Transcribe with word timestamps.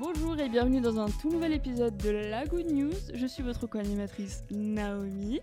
Bonjour 0.00 0.38
et 0.38 0.48
bienvenue 0.48 0.80
dans 0.80 1.00
un 1.00 1.08
tout 1.08 1.28
nouvel 1.28 1.52
épisode 1.52 1.96
de 1.96 2.10
La 2.10 2.46
Good 2.46 2.70
News. 2.70 2.94
Je 3.14 3.26
suis 3.26 3.42
votre 3.42 3.66
co-animatrice 3.66 4.44
Naomi. 4.48 5.40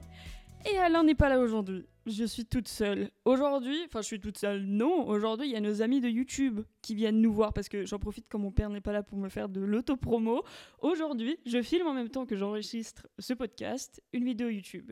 Et 0.71 0.78
Alain 0.78 1.04
n'est 1.04 1.13
pas 1.13 1.28
là 1.28 1.42
aujourd'hui. 1.42 1.85
Je 2.05 2.24
suis 2.24 2.46
toute 2.46 2.70
seule. 2.70 3.10
Aujourd'hui, 3.26 3.78
enfin 3.86 4.02
je 4.02 4.05
suis 4.05 4.20
toute 4.21 4.38
seule, 4.38 4.63
non, 4.63 5.07
aujourd'hui 5.07 5.47
il 5.47 5.52
y 5.52 5.57
a 5.57 5.60
nos 5.60 5.81
amis 5.81 5.99
de 5.99 6.07
YouTube 6.07 6.62
qui 6.81 6.96
viennent 6.96 7.20
nous 7.20 7.33
voir 7.33 7.52
parce 7.52 7.68
que 7.68 7.86
j'en 7.86 7.99
profite 7.99 8.28
quand 8.29 8.39
mon 8.39 8.52
père 8.52 8.70
n'est 8.70 8.79
pas 8.79 8.94
là 8.94 9.04
pour 9.04 9.18
me 9.18 9.28
faire 9.28 9.49
de 9.49 9.60
l'autopromo. 9.60 10.44
Aujourd'hui, 10.80 11.38
je 11.46 11.62
filme 11.62 11.88
en 11.88 11.94
même 11.94 12.10
temps 12.10 12.26
que 12.26 12.38
j'enregistre 12.38 13.08
ce 13.20 13.34
podcast, 13.34 14.02
une 14.14 14.24
vidéo 14.24 14.48
YouTube. 14.48 14.90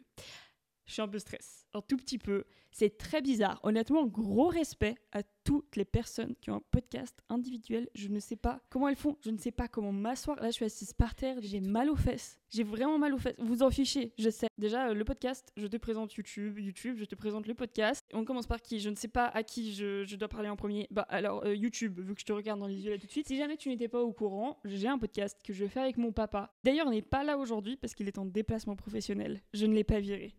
Je 0.86 0.94
suis 0.94 1.02
un 1.02 1.08
peu 1.08 1.20
stress, 1.20 1.66
un 1.74 1.82
tout 1.82 1.98
petit 1.98 2.18
peu. 2.18 2.44
C'est 2.72 2.98
très 2.98 3.22
bizarre. 3.22 3.60
Honnêtement, 3.64 4.06
gros 4.08 4.48
respect 4.48 4.96
à 5.12 5.22
toutes 5.44 5.76
les 5.76 5.86
personnes 5.86 6.36
qui 6.42 6.50
ont 6.50 6.56
un 6.56 6.64
podcast 6.72 7.16
individuel. 7.30 7.88
Je 7.94 8.08
ne 8.08 8.20
sais 8.20 8.36
pas 8.36 8.62
comment 8.70 8.90
elles 8.90 8.96
font. 8.96 9.16
Je 9.24 9.30
ne 9.30 9.38
sais 9.38 9.52
pas 9.52 9.68
comment 9.68 9.92
m'asseoir. 9.92 10.38
Là, 10.42 10.48
je 10.48 10.54
suis 10.54 10.66
assise 10.66 10.92
par 10.94 11.14
terre. 11.14 11.38
J'ai 11.42 11.62
mal 11.62 11.90
aux 11.90 11.96
fesses. 11.96 12.40
J'ai 12.50 12.64
vraiment 12.64 12.98
mal 12.98 13.14
aux 13.14 13.20
fesses. 13.20 13.36
Vous 13.38 13.62
en 13.62 13.70
fichez, 13.70 14.14
je 14.18 14.30
sais. 14.30 14.48
Déjà, 14.58 14.90
euh, 14.90 14.94
le 14.96 15.06
podcast, 15.06 15.52
je 15.56 15.68
te 15.68 15.78
présente 15.78 16.16
YouTube. 16.16 16.58
YouTube, 16.58 16.98
je 16.98 17.06
te 17.06 17.14
présente 17.14 17.46
le 17.46 17.54
podcast. 17.54 18.04
On 18.12 18.26
commence 18.26 18.48
par 18.48 18.62
qui? 18.62 18.80
Je 18.80 18.90
ne 18.90 18.96
sais 18.96 19.08
pas 19.08 19.28
à 19.28 19.44
qui 19.44 19.74
je, 19.74 20.16
dois 20.16 20.30
parler 20.30 20.50
en 20.50 20.56
premier. 20.56 20.88
Bah, 20.90 21.06
alors, 21.10 21.46
euh, 21.46 21.56
YouTube, 21.56 22.00
vu 22.00 22.16
que 22.16 22.22
je 22.22 22.26
te 22.26 22.34
regarde 22.34 22.60
dans 22.60 22.68
les 22.68 22.82
yeux 22.84 22.92
là 22.92 22.98
tout 22.98 23.06
de 23.06 23.12
suite. 23.12 23.28
Si 23.28 23.38
jamais 23.38 23.58
tu 23.58 23.70
n'étais 23.70 23.88
pas 23.88 24.02
au 24.02 24.14
courant, 24.14 24.60
j'ai 24.66 24.88
un 24.88 24.98
podcast 24.98 25.40
que 25.44 25.54
je 25.54 25.66
fais 25.66 25.80
avec 25.80 25.98
mon 25.98 26.12
papa. 26.12 26.56
D'ailleurs, 26.64 26.88
il 26.88 26.96
n'est 26.96 27.02
pas 27.04 27.24
là 27.24 27.38
aujourd'hui 27.38 27.78
parce 27.78 27.94
qu'il 27.94 28.08
est 28.08 28.18
en 28.18 28.26
déplacement 28.26 28.76
professionnel. 28.76 29.42
Je 29.54 29.68
ne 29.68 29.76
l'ai 29.76 29.84
pas 29.84 30.00
viré. 30.00 30.34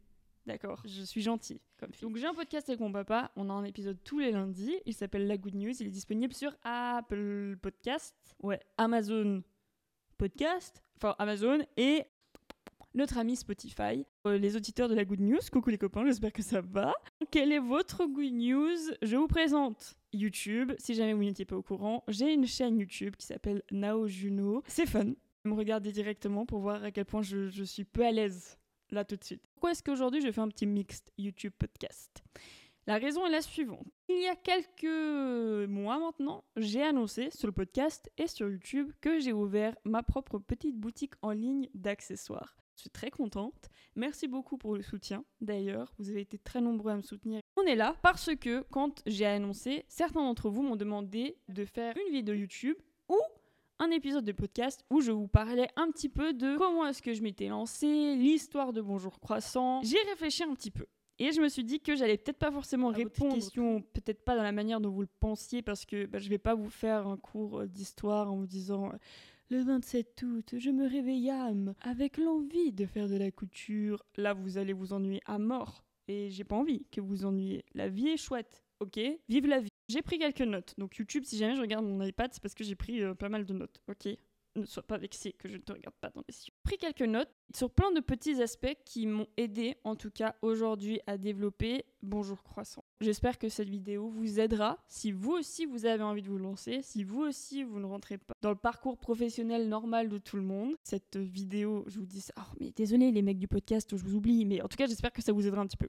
D'accord, 0.46 0.82
je 0.84 1.02
suis 1.02 1.22
gentil 1.22 1.62
comme 1.78 1.92
fille. 1.94 2.06
Donc 2.06 2.18
j'ai 2.18 2.26
un 2.26 2.34
podcast 2.34 2.68
avec 2.68 2.80
mon 2.80 2.92
papa, 2.92 3.32
on 3.34 3.48
a 3.48 3.52
un 3.52 3.64
épisode 3.64 3.96
tous 4.04 4.18
les 4.18 4.30
lundis, 4.30 4.74
il 4.84 4.92
s'appelle 4.92 5.26
La 5.26 5.38
Good 5.38 5.54
News, 5.54 5.72
il 5.80 5.86
est 5.86 5.90
disponible 5.90 6.34
sur 6.34 6.54
Apple 6.62 7.56
Podcast, 7.62 8.14
ouais, 8.42 8.60
Amazon 8.76 9.42
Podcast, 10.18 10.82
enfin 10.96 11.14
Amazon 11.18 11.60
et 11.78 12.04
notre 12.92 13.16
ami 13.16 13.36
Spotify. 13.36 14.06
Euh, 14.26 14.36
les 14.36 14.54
auditeurs 14.54 14.90
de 14.90 14.94
la 14.94 15.06
Good 15.06 15.20
News, 15.20 15.40
coucou 15.50 15.70
les 15.70 15.78
copains, 15.78 16.04
j'espère 16.04 16.32
que 16.32 16.42
ça 16.42 16.60
va. 16.60 16.92
Quelle 17.30 17.50
est 17.50 17.58
votre 17.58 18.04
Good 18.04 18.34
News? 18.34 18.94
Je 19.00 19.16
vous 19.16 19.28
présente 19.28 19.94
YouTube, 20.12 20.72
si 20.78 20.94
jamais 20.94 21.14
vous 21.14 21.24
n'étiez 21.24 21.46
pas 21.46 21.56
au 21.56 21.62
courant, 21.62 22.04
j'ai 22.06 22.34
une 22.34 22.46
chaîne 22.46 22.78
YouTube 22.78 23.16
qui 23.16 23.24
s'appelle 23.24 23.62
Nao 23.70 24.06
Juno. 24.08 24.62
C'est 24.66 24.86
fun, 24.86 25.14
me 25.44 25.54
regarder 25.54 25.90
directement 25.90 26.44
pour 26.44 26.60
voir 26.60 26.84
à 26.84 26.90
quel 26.90 27.06
point 27.06 27.22
je, 27.22 27.48
je 27.48 27.64
suis 27.64 27.84
peu 27.84 28.04
à 28.04 28.10
l'aise 28.10 28.58
là 28.90 29.04
tout 29.04 29.16
de 29.16 29.24
suite. 29.24 29.42
Pourquoi 29.54 29.72
est-ce 29.72 29.82
qu'aujourd'hui 29.82 30.20
je 30.20 30.30
fais 30.30 30.40
un 30.40 30.48
petit 30.48 30.66
mixed 30.66 31.10
YouTube 31.18 31.52
podcast? 31.58 32.22
La 32.86 32.98
raison 32.98 33.26
est 33.26 33.30
la 33.30 33.40
suivante. 33.40 33.86
Il 34.10 34.20
y 34.20 34.26
a 34.26 34.36
quelques 34.36 35.68
mois 35.70 35.98
maintenant, 35.98 36.44
j'ai 36.56 36.82
annoncé 36.82 37.30
sur 37.30 37.46
le 37.46 37.52
podcast 37.52 38.10
et 38.18 38.26
sur 38.26 38.48
YouTube 38.50 38.92
que 39.00 39.20
j'ai 39.20 39.32
ouvert 39.32 39.74
ma 39.84 40.02
propre 40.02 40.38
petite 40.38 40.76
boutique 40.76 41.14
en 41.22 41.30
ligne 41.30 41.68
d'accessoires. 41.72 42.58
Je 42.76 42.82
suis 42.82 42.90
très 42.90 43.10
contente. 43.10 43.70
Merci 43.96 44.28
beaucoup 44.28 44.58
pour 44.58 44.74
le 44.74 44.82
soutien. 44.82 45.24
D'ailleurs, 45.40 45.94
vous 45.98 46.10
avez 46.10 46.20
été 46.20 46.38
très 46.38 46.60
nombreux 46.60 46.92
à 46.92 46.96
me 46.96 47.02
soutenir. 47.02 47.40
On 47.56 47.62
est 47.62 47.76
là 47.76 47.96
parce 48.02 48.34
que 48.36 48.66
quand 48.70 49.02
j'ai 49.06 49.26
annoncé, 49.26 49.86
certains 49.88 50.22
d'entre 50.22 50.50
vous 50.50 50.62
m'ont 50.62 50.76
demandé 50.76 51.38
de 51.48 51.64
faire 51.64 51.94
une 51.96 52.12
vidéo 52.12 52.34
YouTube 52.34 52.76
ou 52.78 52.93
un 53.78 53.90
épisode 53.90 54.24
de 54.24 54.32
podcast 54.32 54.84
où 54.90 55.00
je 55.00 55.10
vous 55.10 55.28
parlais 55.28 55.68
un 55.76 55.90
petit 55.90 56.08
peu 56.08 56.32
de 56.32 56.56
comment 56.56 56.86
est-ce 56.86 57.02
que 57.02 57.12
je 57.12 57.22
m'étais 57.22 57.48
lancée, 57.48 58.14
l'histoire 58.16 58.72
de 58.72 58.80
Bonjour 58.80 59.18
Croissant. 59.20 59.82
J'ai 59.82 59.98
réfléchi 60.10 60.42
un 60.42 60.54
petit 60.54 60.70
peu. 60.70 60.86
Et 61.18 61.32
je 61.32 61.40
me 61.40 61.48
suis 61.48 61.64
dit 61.64 61.80
que 61.80 61.94
j'allais 61.94 62.16
peut-être 62.16 62.38
pas 62.38 62.50
forcément 62.50 62.88
répondre 62.88 63.32
aux 63.32 63.34
questions, 63.36 63.82
peut-être 63.92 64.24
pas 64.24 64.36
dans 64.36 64.42
la 64.42 64.52
manière 64.52 64.80
dont 64.80 64.90
vous 64.90 65.02
le 65.02 65.08
pensiez, 65.20 65.62
parce 65.62 65.84
que 65.84 66.06
bah, 66.06 66.18
je 66.18 66.28
vais 66.28 66.38
pas 66.38 66.54
vous 66.54 66.70
faire 66.70 67.06
un 67.06 67.16
cours 67.16 67.60
euh, 67.60 67.66
d'histoire 67.68 68.32
en 68.32 68.36
vous 68.36 68.46
disant 68.46 68.90
euh, 68.92 68.96
le 69.50 69.62
27 69.62 70.22
août, 70.22 70.54
je 70.58 70.70
me 70.70 70.88
réveillame 70.88 71.74
avec 71.82 72.16
l'envie 72.16 72.72
de 72.72 72.86
faire 72.86 73.08
de 73.08 73.16
la 73.16 73.30
couture. 73.30 74.04
Là, 74.16 74.34
vous 74.34 74.58
allez 74.58 74.72
vous 74.72 74.92
ennuyer 74.92 75.20
à 75.26 75.38
mort. 75.38 75.84
Et 76.08 76.30
j'ai 76.30 76.44
pas 76.44 76.56
envie 76.56 76.84
que 76.90 77.00
vous 77.00 77.08
vous 77.08 77.24
ennuyiez. 77.24 77.64
La 77.74 77.88
vie 77.88 78.08
est 78.08 78.16
chouette, 78.16 78.64
ok? 78.80 78.98
Vive 79.28 79.46
la 79.46 79.60
vie. 79.60 79.68
J'ai 79.88 80.02
pris 80.02 80.18
quelques 80.18 80.40
notes. 80.40 80.74
Donc 80.78 80.96
YouTube, 80.96 81.24
si 81.24 81.36
jamais 81.36 81.56
je 81.56 81.60
regarde 81.60 81.84
mon 81.84 82.02
iPad, 82.02 82.32
c'est 82.32 82.42
parce 82.42 82.54
que 82.54 82.64
j'ai 82.64 82.74
pris 82.74 83.02
euh, 83.02 83.14
pas 83.14 83.28
mal 83.28 83.44
de 83.44 83.52
notes. 83.52 83.82
Ok 83.88 84.08
Ne 84.56 84.64
sois 84.64 84.82
pas 84.82 84.96
vexé 84.96 85.32
que 85.32 85.46
je 85.46 85.56
ne 85.56 85.62
te 85.62 85.72
regarde 85.72 85.94
pas 86.00 86.08
dans 86.08 86.22
les 86.26 86.34
yeux. 86.34 86.54
J'ai 86.54 86.62
pris 86.62 86.78
quelques 86.78 87.02
notes 87.02 87.28
sur 87.54 87.70
plein 87.70 87.92
de 87.92 88.00
petits 88.00 88.40
aspects 88.40 88.76
qui 88.86 89.06
m'ont 89.06 89.26
aidé, 89.36 89.76
en 89.84 89.94
tout 89.94 90.10
cas 90.10 90.36
aujourd'hui, 90.40 91.00
à 91.06 91.18
développer 91.18 91.84
Bonjour 92.02 92.42
Croissant. 92.42 92.82
J'espère 93.02 93.38
que 93.38 93.50
cette 93.50 93.68
vidéo 93.68 94.08
vous 94.08 94.40
aidera 94.40 94.78
si 94.88 95.12
vous 95.12 95.32
aussi 95.32 95.66
vous 95.66 95.84
avez 95.84 96.02
envie 96.02 96.22
de 96.22 96.28
vous 96.28 96.38
lancer, 96.38 96.80
si 96.82 97.04
vous 97.04 97.20
aussi 97.20 97.62
vous 97.62 97.78
ne 97.78 97.86
rentrez 97.86 98.16
pas 98.16 98.34
dans 98.40 98.50
le 98.50 98.56
parcours 98.56 98.96
professionnel 98.96 99.68
normal 99.68 100.08
de 100.08 100.16
tout 100.16 100.36
le 100.36 100.42
monde. 100.42 100.76
Cette 100.82 101.18
vidéo, 101.18 101.84
je 101.88 101.98
vous 101.98 102.06
dis 102.06 102.22
ça. 102.22 102.32
Oh, 102.38 102.56
mais 102.58 102.70
désolé 102.70 103.10
les 103.10 103.20
mecs 103.20 103.38
du 103.38 103.48
podcast, 103.48 103.94
je 103.94 104.02
vous 104.02 104.14
oublie, 104.14 104.46
mais 104.46 104.62
en 104.62 104.68
tout 104.68 104.78
cas 104.78 104.86
j'espère 104.86 105.12
que 105.12 105.20
ça 105.20 105.32
vous 105.32 105.46
aidera 105.46 105.60
un 105.60 105.66
petit 105.66 105.76
peu. 105.76 105.88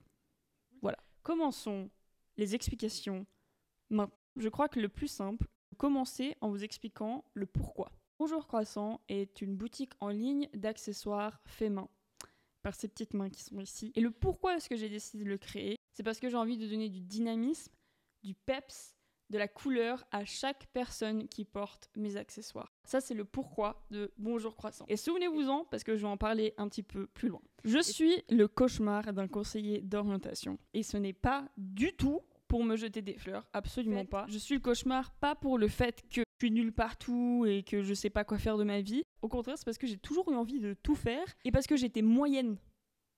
Voilà. 0.82 0.98
Commençons 1.24 1.90
les 2.38 2.56
explications 2.56 3.26
je 3.92 4.50
crois 4.50 4.70
que 4.70 4.80
le 4.80 4.90
plus 4.90 5.08
simple, 5.08 5.48
commencer 5.78 6.36
en 6.42 6.50
vous 6.50 6.64
expliquant 6.64 7.26
le 7.34 7.46
pourquoi. 7.46 7.92
Bonjour 8.20 8.48
Croissant 8.48 9.02
est 9.10 9.42
une 9.42 9.56
boutique 9.56 9.92
en 10.00 10.10
ligne 10.10 10.50
d'accessoires 10.54 11.42
faits 11.46 11.72
main 11.72 11.90
par 12.62 12.76
ces 12.76 12.88
petites 12.88 13.14
mains 13.14 13.30
qui 13.30 13.44
sont 13.44 13.60
ici. 13.60 13.92
Et 13.96 14.02
le 14.02 14.10
pourquoi 14.10 14.56
est-ce 14.56 14.70
que 14.70 14.76
j'ai 14.76 14.90
décidé 14.90 15.24
de 15.24 15.30
le 15.30 15.38
créer? 15.38 15.76
C'est 15.94 16.04
parce 16.04 16.20
que 16.20 16.30
j'ai 16.30 16.38
envie 16.38 16.58
de 16.58 16.68
donner 16.68 16.90
du 16.90 17.02
dynamisme, 17.02 17.72
du 18.24 18.34
peps, 18.34 18.96
de 19.30 19.38
la 19.38 19.48
couleur 19.48 20.06
à 20.12 20.26
chaque 20.26 20.68
personne 20.68 21.28
qui 21.28 21.46
porte 21.46 21.90
mes 21.96 22.16
accessoires. 22.16 22.72
Ça, 22.86 23.02
c'est 23.02 23.14
le 23.14 23.26
pourquoi 23.26 23.86
de 23.92 24.12
Bonjour 24.18 24.56
Croissant. 24.56 24.86
Et 24.88 24.98
souvenez-vous-en, 24.98 25.66
parce 25.66 25.84
que 25.84 25.96
je 25.96 26.02
vais 26.02 26.08
en 26.08 26.18
parler 26.18 26.54
un 26.58 26.68
petit 26.70 26.84
peu 26.84 27.08
plus 27.08 27.30
loin. 27.30 27.42
Je 27.64 27.82
suis 27.82 28.24
le 28.30 28.48
cauchemar 28.48 29.14
d'un 29.14 29.28
conseiller 29.28 29.82
d'orientation. 29.82 30.58
Et 30.74 30.84
ce 30.84 30.98
n'est 30.98 31.14
pas 31.14 31.48
du 31.58 31.96
tout 31.96 32.22
pour 32.48 32.64
me 32.64 32.76
jeter 32.76 33.02
des 33.02 33.18
fleurs, 33.18 33.48
absolument 33.54 34.06
pas. 34.06 34.26
Je 34.30 34.38
suis 34.38 34.56
le 34.56 34.62
cauchemar 34.62 35.12
pas 35.14 35.36
pour 35.36 35.58
le 35.58 35.68
fait 35.68 36.04
que 36.10 36.22
je 36.22 36.46
suis 36.46 36.52
nulle 36.52 36.72
partout 36.72 37.46
et 37.48 37.64
que 37.64 37.82
je 37.82 37.94
sais 37.94 38.10
pas 38.10 38.24
quoi 38.24 38.38
faire 38.38 38.58
de 38.58 38.64
ma 38.64 38.82
vie. 38.82 39.04
Au 39.22 39.28
contraire, 39.28 39.58
c'est 39.58 39.66
parce 39.66 39.78
que 39.78 39.88
j'ai 39.88 39.98
toujours 39.98 40.32
eu 40.32 40.36
envie 40.36 40.60
de 40.60 40.74
tout 40.74 40.96
faire 40.96 41.26
et 41.44 41.52
parce 41.52 41.68
que 41.68 41.76
j'étais 41.76 42.02
moyenne 42.02 42.58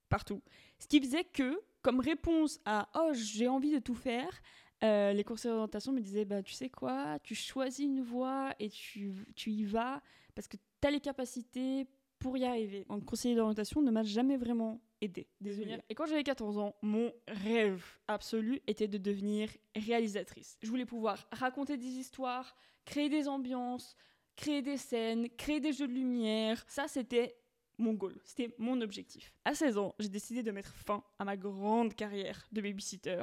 partout. 0.09 0.41
Ce 0.79 0.87
qui 0.87 1.01
faisait 1.01 1.25
que, 1.25 1.59
comme 1.81 1.99
réponse 1.99 2.59
à 2.65 2.89
oh 2.95 3.11
j'ai 3.13 3.47
envie 3.47 3.71
de 3.71 3.79
tout 3.79 3.95
faire, 3.95 4.41
euh, 4.83 5.11
les 5.13 5.23
conseillers 5.23 5.53
d'orientation 5.53 5.91
me 5.91 5.99
disaient 5.99 6.25
bah 6.25 6.43
tu 6.43 6.53
sais 6.53 6.69
quoi, 6.69 7.19
tu 7.23 7.35
choisis 7.35 7.85
une 7.85 8.01
voie 8.01 8.53
et 8.59 8.69
tu, 8.69 9.11
tu 9.35 9.51
y 9.51 9.63
vas 9.63 10.01
parce 10.35 10.47
que 10.47 10.57
tu 10.57 10.87
as 10.87 10.91
les 10.91 10.99
capacités 10.99 11.87
pour 12.19 12.37
y 12.37 12.45
arriver. 12.45 12.85
Un 12.89 12.99
conseiller 12.99 13.35
d'orientation 13.35 13.81
ne 13.81 13.91
m'a 13.91 14.03
jamais 14.03 14.37
vraiment 14.37 14.81
aidé. 15.01 15.27
Désolée. 15.41 15.79
Et 15.89 15.95
quand 15.95 16.05
j'avais 16.05 16.23
14 16.23 16.57
ans, 16.57 16.75
mon 16.81 17.11
rêve 17.27 17.83
absolu 18.07 18.61
était 18.67 18.87
de 18.87 18.97
devenir 18.97 19.49
réalisatrice. 19.75 20.57
Je 20.61 20.69
voulais 20.69 20.85
pouvoir 20.85 21.27
raconter 21.31 21.77
des 21.77 21.85
histoires, 21.85 22.55
créer 22.85 23.09
des 23.09 23.27
ambiances, 23.27 23.95
créer 24.35 24.61
des 24.61 24.77
scènes, 24.77 25.29
créer 25.29 25.59
des 25.59 25.73
jeux 25.73 25.87
de 25.87 25.93
lumière. 25.93 26.63
Ça, 26.67 26.87
c'était 26.87 27.35
mon 27.77 27.93
goal, 27.93 28.19
c'était 28.23 28.55
mon 28.57 28.81
objectif. 28.81 29.33
À 29.45 29.53
16 29.53 29.77
ans, 29.77 29.95
j'ai 29.99 30.09
décidé 30.09 30.41
de 30.41 30.51
mettre 30.51 30.73
fin 30.73 31.03
à 31.19 31.25
ma 31.25 31.37
grande 31.37 31.93
carrière 31.93 32.47
de 32.51 32.61
babysitter 32.61 33.21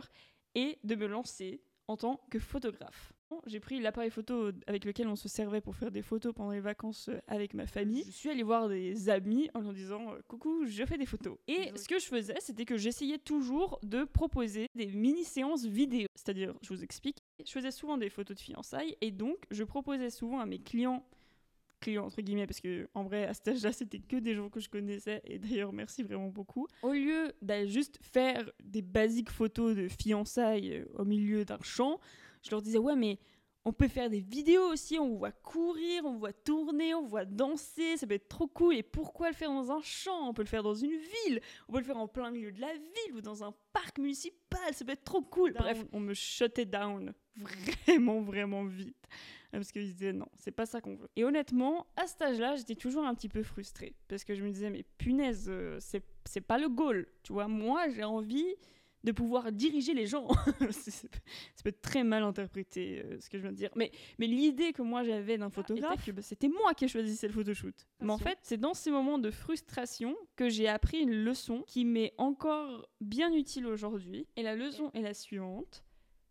et 0.54 0.78
de 0.84 0.94
me 0.94 1.06
lancer 1.06 1.62
en 1.88 1.96
tant 1.96 2.20
que 2.30 2.38
photographe. 2.38 3.13
J'ai 3.46 3.60
pris 3.60 3.80
l'appareil 3.80 4.10
photo 4.10 4.50
avec 4.66 4.84
lequel 4.84 5.08
on 5.08 5.16
se 5.16 5.28
servait 5.28 5.60
pour 5.60 5.76
faire 5.76 5.90
des 5.90 6.02
photos 6.02 6.32
pendant 6.34 6.52
les 6.52 6.60
vacances 6.60 7.08
euh, 7.08 7.18
avec 7.26 7.54
ma 7.54 7.66
famille. 7.66 8.04
Je 8.06 8.12
suis 8.12 8.30
allée 8.30 8.42
voir 8.42 8.68
des 8.68 9.08
amis 9.08 9.50
en 9.54 9.60
leur 9.60 9.72
disant 9.72 10.12
euh, 10.12 10.20
coucou, 10.28 10.66
je 10.66 10.84
fais 10.84 10.98
des 10.98 11.06
photos. 11.06 11.36
Et 11.48 11.72
ce 11.76 11.88
que 11.88 11.98
je 11.98 12.06
faisais, 12.06 12.36
c'était 12.40 12.64
que 12.64 12.76
j'essayais 12.76 13.18
toujours 13.18 13.78
de 13.82 14.04
proposer 14.04 14.68
des 14.74 14.86
mini-séances 14.86 15.64
vidéo. 15.64 16.06
C'est-à-dire, 16.14 16.54
je 16.62 16.68
vous 16.68 16.82
explique, 16.82 17.18
je 17.44 17.50
faisais 17.50 17.70
souvent 17.70 17.98
des 17.98 18.10
photos 18.10 18.36
de 18.36 18.42
fiançailles 18.42 18.96
et 19.00 19.10
donc 19.10 19.36
je 19.50 19.64
proposais 19.64 20.10
souvent 20.10 20.40
à 20.40 20.46
mes 20.46 20.58
clients 20.58 21.04
clients 21.80 22.06
entre 22.06 22.22
guillemets 22.22 22.46
parce 22.46 22.60
que 22.60 22.88
en 22.94 23.02
vrai 23.02 23.26
à 23.26 23.34
cet 23.34 23.48
âge-là 23.48 23.72
c'était 23.72 23.98
que 23.98 24.16
des 24.16 24.34
gens 24.34 24.48
que 24.48 24.60
je 24.60 24.70
connaissais 24.70 25.20
et 25.24 25.38
d'ailleurs 25.38 25.72
merci 25.72 26.02
vraiment 26.02 26.28
beaucoup 26.28 26.66
au 26.82 26.92
lieu 26.92 27.34
d'aller 27.42 27.68
juste 27.68 27.98
faire 28.00 28.50
des 28.62 28.80
basiques 28.80 29.30
photos 29.30 29.76
de 29.76 29.88
fiançailles 29.88 30.76
euh, 30.76 30.84
au 30.94 31.04
milieu 31.04 31.44
d'un 31.44 31.58
champ 31.62 32.00
je 32.44 32.50
leur 32.50 32.62
disais, 32.62 32.78
ouais, 32.78 32.96
mais 32.96 33.18
on 33.64 33.72
peut 33.72 33.88
faire 33.88 34.10
des 34.10 34.20
vidéos 34.20 34.72
aussi, 34.72 34.98
on 34.98 35.16
voit 35.16 35.32
courir, 35.32 36.04
on 36.04 36.16
voit 36.16 36.34
tourner, 36.34 36.94
on 36.94 37.06
voit 37.06 37.24
danser, 37.24 37.96
ça 37.96 38.06
peut 38.06 38.14
être 38.14 38.28
trop 38.28 38.46
cool. 38.46 38.76
Et 38.76 38.82
pourquoi 38.82 39.28
le 39.28 39.34
faire 39.34 39.50
dans 39.50 39.72
un 39.72 39.80
champ? 39.80 40.28
On 40.28 40.34
peut 40.34 40.42
le 40.42 40.48
faire 40.48 40.62
dans 40.62 40.74
une 40.74 40.90
ville, 40.90 41.40
on 41.68 41.72
peut 41.72 41.78
le 41.78 41.84
faire 41.84 41.96
en 41.96 42.06
plein 42.06 42.30
milieu 42.30 42.52
de 42.52 42.60
la 42.60 42.72
ville 42.74 43.14
ou 43.14 43.20
dans 43.22 43.42
un 43.42 43.54
parc 43.72 43.98
municipal, 43.98 44.72
ça 44.72 44.84
peut 44.84 44.92
être 44.92 45.04
trop 45.04 45.22
cool. 45.22 45.54
Bref, 45.54 45.82
on 45.92 46.00
me 46.00 46.12
shutait 46.12 46.66
down 46.66 47.14
vraiment, 47.36 48.20
vraiment 48.20 48.64
vite. 48.64 49.08
Parce 49.50 49.70
qu'ils 49.70 49.94
disaient 49.94 50.12
non, 50.12 50.28
c'est 50.34 50.50
pas 50.50 50.66
ça 50.66 50.80
qu'on 50.80 50.96
veut. 50.96 51.08
Et 51.16 51.24
honnêtement, 51.24 51.86
à 51.96 52.06
cet 52.06 52.20
âge-là, 52.22 52.56
j'étais 52.56 52.74
toujours 52.74 53.06
un 53.06 53.14
petit 53.14 53.28
peu 53.28 53.42
frustrée. 53.42 53.94
Parce 54.08 54.24
que 54.24 54.34
je 54.34 54.42
me 54.42 54.50
disais, 54.50 54.68
mais 54.68 54.84
punaise, 54.98 55.46
euh, 55.48 55.78
c'est 55.80 56.40
pas 56.40 56.58
le 56.58 56.68
goal. 56.68 57.06
Tu 57.22 57.32
vois, 57.32 57.46
moi, 57.46 57.88
j'ai 57.88 58.04
envie 58.04 58.56
de 59.04 59.12
pouvoir 59.12 59.52
diriger 59.52 59.94
les 59.94 60.06
gens. 60.06 60.28
ça 60.70 61.08
peut 61.62 61.68
être 61.68 61.82
très 61.82 62.02
mal 62.02 62.22
interprété 62.22 63.02
euh, 63.04 63.20
ce 63.20 63.28
que 63.28 63.38
je 63.38 63.42
viens 63.42 63.52
de 63.52 63.56
dire. 63.56 63.70
Mais, 63.76 63.92
mais 64.18 64.26
l'idée 64.26 64.72
que 64.72 64.82
moi 64.82 65.04
j'avais 65.04 65.38
d'un 65.38 65.46
ah, 65.46 65.50
photographe, 65.50 66.10
bah, 66.10 66.22
c'était 66.22 66.48
moi 66.48 66.74
qui 66.74 66.88
choisissais 66.88 67.28
le 67.28 67.34
photoshoot. 67.34 67.86
Mais 68.00 68.12
en 68.12 68.18
fait, 68.18 68.38
c'est 68.42 68.56
dans 68.56 68.74
ces 68.74 68.90
moments 68.90 69.18
de 69.18 69.30
frustration 69.30 70.16
que 70.36 70.48
j'ai 70.48 70.68
appris 70.68 70.98
une 70.98 71.24
leçon 71.24 71.62
qui 71.66 71.84
m'est 71.84 72.14
encore 72.18 72.88
bien 73.00 73.32
utile 73.32 73.66
aujourd'hui. 73.66 74.26
Et 74.36 74.42
la 74.42 74.56
leçon 74.56 74.90
est 74.94 75.02
la 75.02 75.14
suivante. 75.14 75.84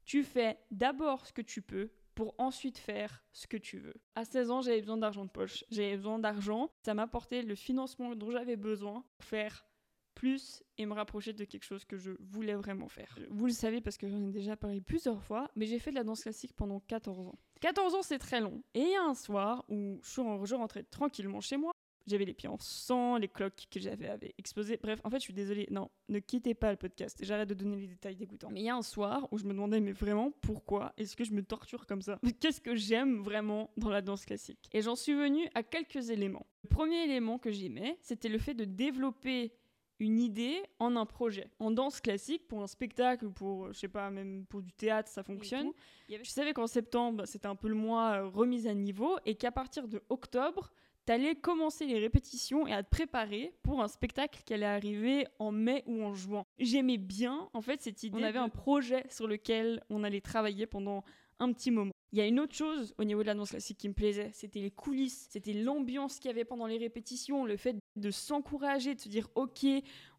Tu 0.06 0.24
fais 0.24 0.58
d'abord 0.72 1.26
ce 1.26 1.32
que 1.32 1.42
tu 1.42 1.62
peux 1.62 1.92
pour 2.16 2.36
ensuite 2.38 2.78
faire 2.78 3.24
ce 3.32 3.48
que 3.48 3.58
tu 3.58 3.78
veux. 3.78 3.96
À 4.16 4.26
16 4.26 4.52
ans, 4.52 4.62
j'avais 4.62 4.82
besoin 4.82 4.98
d'argent 4.98 5.26
de 5.26 5.30
poche. 5.30 5.64
J'avais 5.72 5.96
besoin 5.96 6.20
d'argent. 6.20 6.70
Ça 6.84 6.94
m'apportait 6.94 7.42
le 7.42 7.56
financement 7.56 8.16
dont 8.16 8.32
j'avais 8.32 8.56
besoin 8.56 9.04
pour 9.18 9.26
faire 9.26 9.66
plus 10.14 10.64
et 10.78 10.86
me 10.86 10.94
rapprocher 10.94 11.34
de 11.34 11.46
quelque 11.46 11.64
chose 11.64 11.86
que 11.86 11.98
je 11.98 12.12
voulais 12.20 12.56
vraiment 12.56 12.88
faire. 12.88 13.18
Vous 13.30 13.46
le 13.46 13.52
savez 13.52 13.82
parce 13.82 13.98
que 13.98 14.08
j'en 14.08 14.22
ai 14.24 14.32
déjà 14.32 14.56
parlé 14.56 14.82
plusieurs 14.82 15.24
fois, 15.24 15.50
mais 15.56 15.66
j'ai 15.66 15.80
fait 15.80 15.92
de 15.92 15.96
la 15.96 16.04
danse 16.04 16.22
classique 16.24 16.54
pendant 16.56 16.80
14 16.80 17.28
ans. 17.28 17.36
14 17.62 17.96
ans, 17.96 18.02
c'est 18.02 18.20
très 18.20 18.42
long. 18.42 18.64
Et 18.74 18.82
il 18.82 18.92
y 18.92 18.96
a 18.96 19.04
un 19.04 19.14
soir 19.14 19.66
où 19.70 20.00
je 20.04 20.56
rentrais 20.56 20.84
tranquillement 20.84 21.42
chez 21.42 21.58
moi, 21.58 21.74
j'avais 22.08 22.26
les 22.26 22.34
pieds 22.34 22.50
en 22.50 22.58
sang, 22.60 23.18
les 23.18 23.28
cloques 23.28 23.68
que 23.72 23.80
j'avais 23.80 24.10
avaient 24.10 24.34
explosé. 24.38 24.80
Bref, 24.82 25.00
en 25.04 25.10
fait, 25.10 25.18
je 25.18 25.24
suis 25.24 25.34
désolée. 25.34 25.68
Non, 25.72 25.90
ne 26.10 26.20
quittez 26.20 26.54
pas 26.54 26.72
le 26.72 26.78
podcast. 26.78 27.18
J'arrête 27.22 27.50
de 27.50 27.54
donner 27.54 27.78
les 27.78 27.88
détails 27.88 28.16
dégoûtants. 28.16 28.50
Mais 28.52 28.62
il 28.62 28.66
y 28.66 28.70
a 28.70 28.76
un 28.76 28.82
soir 28.82 29.28
où 29.32 29.38
je 29.38 29.46
me 29.46 29.54
demandais, 29.54 29.80
mais 29.80 29.94
vraiment, 29.94 30.32
pourquoi 30.42 30.94
est-ce 30.98 31.16
que 31.16 31.24
je 31.24 31.32
me 31.32 31.44
torture 31.44 31.86
comme 31.86 32.02
ça? 32.02 32.20
Qu'est-ce 32.40 32.62
que 32.62 32.76
j'aime 32.76 33.22
vraiment 33.22 33.72
dans 33.78 33.90
la 33.90 34.02
danse 34.02 34.26
classique? 34.26 34.70
Et 34.74 34.82
j'en 34.82 34.96
suis 34.96 35.14
venue 35.14 35.48
à 35.56 35.64
quelques 35.64 36.10
éléments. 36.10 36.46
Le 36.64 36.70
premier 36.70 37.04
élément 37.04 37.40
que 37.40 37.52
j'aimais, 37.52 37.98
c'était 38.02 38.30
le 38.30 38.40
fait 38.40 38.54
de 38.54 38.66
développer 38.66 39.54
une 40.00 40.20
idée 40.20 40.62
en 40.80 40.96
un 40.96 41.06
projet. 41.06 41.48
En 41.60 41.72
danse 41.72 42.02
classique, 42.02 42.48
pour 42.48 42.62
un 42.62 42.68
spectacle, 42.68 43.30
pour, 43.30 43.72
je 43.72 43.80
sais 43.80 43.88
pas, 43.88 44.10
même 44.10 44.46
pour 44.46 44.62
du 44.62 44.72
théâtre, 44.74 45.10
ça 45.10 45.24
fonctionne. 45.24 45.72
Je 46.10 46.30
savais 46.30 46.54
qu'en 46.54 46.68
septembre, 46.68 47.26
c'était 47.26 47.48
un 47.48 47.56
peu 47.56 47.68
le 47.68 47.76
mois 47.76 48.14
euh, 48.14 48.28
remise 48.28 48.68
à 48.68 48.74
niveau 48.74 49.18
et 49.26 49.36
qu'à 49.36 49.52
partir 49.52 49.88
de 49.88 50.04
octobre, 50.10 50.72
t'allais 51.06 51.36
commencer 51.36 51.86
les 51.86 52.00
répétitions 52.00 52.68
et 52.68 52.74
à 52.74 52.84
te 52.84 52.90
préparer 52.90 53.54
pour 53.64 53.82
un 53.82 53.88
spectacle 53.88 54.42
qui 54.46 54.54
allait 54.54 54.66
arriver 54.66 55.28
en 55.40 55.52
mai 55.52 55.84
ou 55.86 56.04
en 56.04 56.14
juin. 56.14 56.46
J'aimais 56.60 56.98
bien, 56.98 57.50
en 57.54 57.62
fait, 57.62 57.82
cette 57.82 58.04
idée. 58.04 58.18
On 58.20 58.24
avait 58.24 58.40
un 58.40 58.50
projet 58.50 59.06
sur 59.10 59.28
lequel 59.28 59.84
on 59.90 60.04
allait 60.04 60.22
travailler 60.22 60.66
pendant 60.66 61.04
un 61.40 61.52
petit 61.52 61.72
moment. 61.72 61.92
Il 62.12 62.20
y 62.20 62.22
a 62.22 62.28
une 62.28 62.40
autre 62.40 62.54
chose 62.54 62.94
au 63.00 63.04
niveau 63.04 63.22
de 63.22 63.28
l'annonce 63.28 63.50
classique 63.50 63.80
qui 63.80 63.90
me 63.90 63.94
plaisait, 63.94 64.30
c'était 64.34 64.60
les 64.60 64.70
coulisses, 64.70 65.28
c'était 65.32 65.54
l'ambiance 65.54 66.20
qu'il 66.20 66.30
y 66.30 66.32
avait 66.32 66.46
pendant 66.46 66.68
les 66.68 66.78
répétitions, 66.78 67.44
le 67.44 67.58
fait 67.58 67.76
de 67.96 68.12
s'encourager, 68.12 68.96
de 68.96 69.00
se 69.00 69.10
dire 69.10 69.30
ok, 69.36 69.66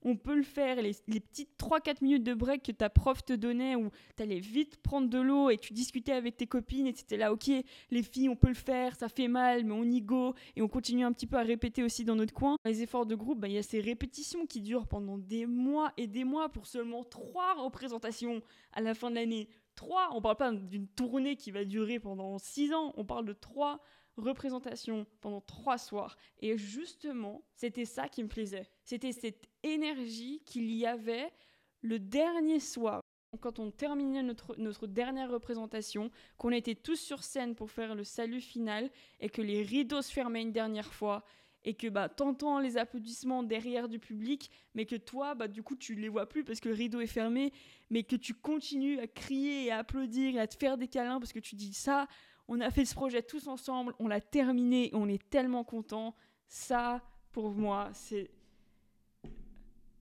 on 0.02 0.16
peut 0.16 0.36
le 0.36 0.42
faire, 0.42 0.80
les, 0.82 1.20
petites 1.20 1.58
3-4 1.58 1.96
minutes 2.02 2.24
de 2.24 2.34
break 2.34 2.62
que 2.62 2.72
ta 2.72 2.90
prof 2.90 3.24
te 3.24 3.32
donnait 3.32 3.74
où 3.74 3.90
t'allais 4.16 4.38
vite 4.38 4.76
prendre 4.82 5.08
de 5.08 5.18
l'eau 5.18 5.50
et 5.50 5.58
tu 5.58 5.72
discutais 5.72 6.12
avec 6.12 6.36
tes 6.36 6.46
copines 6.46 6.86
et 6.86 6.94
c'était 6.94 7.16
là 7.16 7.32
ok, 7.32 7.50
les 7.90 8.02
filles 8.02 8.28
on 8.28 8.36
peut 8.36 8.48
le 8.48 8.54
faire, 8.54 8.94
ça 8.96 9.08
fait 9.08 9.28
mal 9.28 9.64
mais 9.64 9.72
on 9.72 9.84
y 9.84 10.02
go 10.02 10.34
et 10.56 10.62
on 10.62 10.68
continue 10.68 11.04
un 11.04 11.12
petit 11.12 11.26
peu 11.26 11.36
à 11.36 11.42
répéter 11.42 11.82
aussi 11.82 12.04
dans 12.04 12.16
notre 12.16 12.34
coin. 12.34 12.56
Les 12.64 12.82
efforts 12.82 13.06
de 13.06 13.14
groupe, 13.14 13.40
ben, 13.40 13.48
il 13.48 13.54
y 13.54 13.58
a 13.58 13.62
ces 13.62 13.80
répétitions 13.80 14.46
qui 14.46 14.60
durent 14.60 14.86
pendant 14.86 15.18
des 15.18 15.46
mois 15.46 15.92
et 15.96 16.06
des 16.06 16.24
mois 16.24 16.48
pour 16.50 16.66
seulement 16.66 17.04
3 17.04 17.54
représentations 17.62 18.42
à 18.72 18.80
la 18.80 18.94
fin 18.94 19.10
de 19.10 19.16
l'année. 19.16 19.48
3, 19.76 20.10
on 20.12 20.20
parle 20.22 20.36
pas 20.36 20.52
d'une 20.52 20.86
tournée 20.86 21.36
qui 21.36 21.50
va 21.50 21.64
durer 21.64 21.98
pendant 21.98 22.38
6 22.38 22.72
ans, 22.72 22.92
on 22.96 23.04
parle 23.04 23.24
de 23.24 23.32
3 23.32 23.80
représentation 24.16 25.06
pendant 25.20 25.40
trois 25.40 25.78
soirs. 25.78 26.16
Et 26.40 26.56
justement, 26.56 27.42
c'était 27.54 27.84
ça 27.84 28.08
qui 28.08 28.22
me 28.22 28.28
plaisait. 28.28 28.68
C'était 28.84 29.12
cette 29.12 29.48
énergie 29.62 30.42
qu'il 30.44 30.70
y 30.70 30.86
avait 30.86 31.32
le 31.82 31.98
dernier 31.98 32.60
soir. 32.60 33.00
Quand 33.40 33.58
on 33.58 33.70
terminait 33.72 34.22
notre, 34.22 34.54
notre 34.58 34.86
dernière 34.86 35.30
représentation, 35.30 36.10
qu'on 36.38 36.50
était 36.50 36.76
tous 36.76 36.96
sur 36.96 37.24
scène 37.24 37.56
pour 37.56 37.70
faire 37.70 37.94
le 37.96 38.04
salut 38.04 38.40
final 38.40 38.90
et 39.18 39.28
que 39.28 39.42
les 39.42 39.62
rideaux 39.62 40.02
se 40.02 40.12
fermaient 40.12 40.42
une 40.42 40.52
dernière 40.52 40.92
fois 40.92 41.24
et 41.64 41.74
que 41.74 41.88
bah, 41.88 42.08
t'entends 42.08 42.58
les 42.58 42.76
applaudissements 42.76 43.42
derrière 43.42 43.88
du 43.88 43.98
public, 43.98 44.50
mais 44.74 44.84
que 44.84 44.96
toi, 44.96 45.34
bah, 45.34 45.48
du 45.48 45.62
coup, 45.62 45.76
tu 45.76 45.96
ne 45.96 46.02
les 46.02 46.08
vois 46.08 46.28
plus 46.28 46.44
parce 46.44 46.60
que 46.60 46.68
le 46.68 46.74
rideau 46.74 47.00
est 47.00 47.06
fermé, 47.06 47.52
mais 47.90 48.02
que 48.02 48.16
tu 48.16 48.34
continues 48.34 49.00
à 49.00 49.06
crier 49.06 49.64
et 49.64 49.70
à 49.70 49.78
applaudir 49.78 50.36
et 50.36 50.40
à 50.40 50.46
te 50.46 50.56
faire 50.56 50.76
des 50.76 50.88
câlins 50.88 51.18
parce 51.18 51.32
que 51.32 51.38
tu 51.38 51.54
dis 51.54 51.72
ça, 51.72 52.06
on 52.48 52.60
a 52.60 52.70
fait 52.70 52.84
ce 52.84 52.94
projet 52.94 53.22
tous 53.22 53.48
ensemble 53.48 53.94
on 53.98 54.08
l'a 54.08 54.20
terminé 54.20 54.90
on 54.92 55.08
est 55.08 55.28
tellement 55.30 55.64
content 55.64 56.14
ça 56.46 57.02
pour 57.32 57.52
moi 57.52 57.90
c'est 57.92 58.30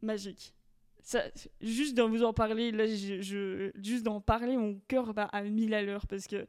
magique 0.02 0.54
ça, 1.02 1.22
juste 1.62 1.96
d'en 1.96 2.10
vous 2.10 2.24
en 2.24 2.34
parler 2.34 2.72
là 2.72 2.86
je, 2.86 3.72
juste 3.76 4.04
d'en 4.04 4.22
parler 4.22 4.58
mon 4.58 4.80
cœur 4.88 5.12
va 5.14 5.26
à 5.26 5.44
mille 5.44 5.74
à 5.74 5.82
l'heure 5.82 6.08
parce 6.08 6.28
que 6.28 6.48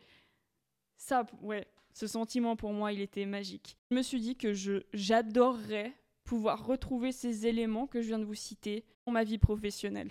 ça 0.97 1.27
ouais 1.43 1.67
ce 1.95 2.09
sentiment 2.09 2.57
pour 2.57 2.73
moi, 2.73 2.93
il 2.93 3.01
était 3.01 3.25
magique. 3.25 3.79
Je 3.91 3.97
me 3.97 4.03
suis 4.03 4.21
dit 4.21 4.37
que 4.37 4.53
je 4.53 4.83
j'adorerais 4.93 5.95
pouvoir 6.25 6.67
retrouver 6.67 7.13
ces 7.13 7.47
éléments 7.47 7.87
que 7.87 8.03
je 8.03 8.09
viens 8.09 8.19
de 8.19 8.25
vous 8.25 8.35
citer 8.35 8.85
dans 9.07 9.13
ma 9.13 9.25
vie 9.25 9.39
professionnelle. 9.39 10.11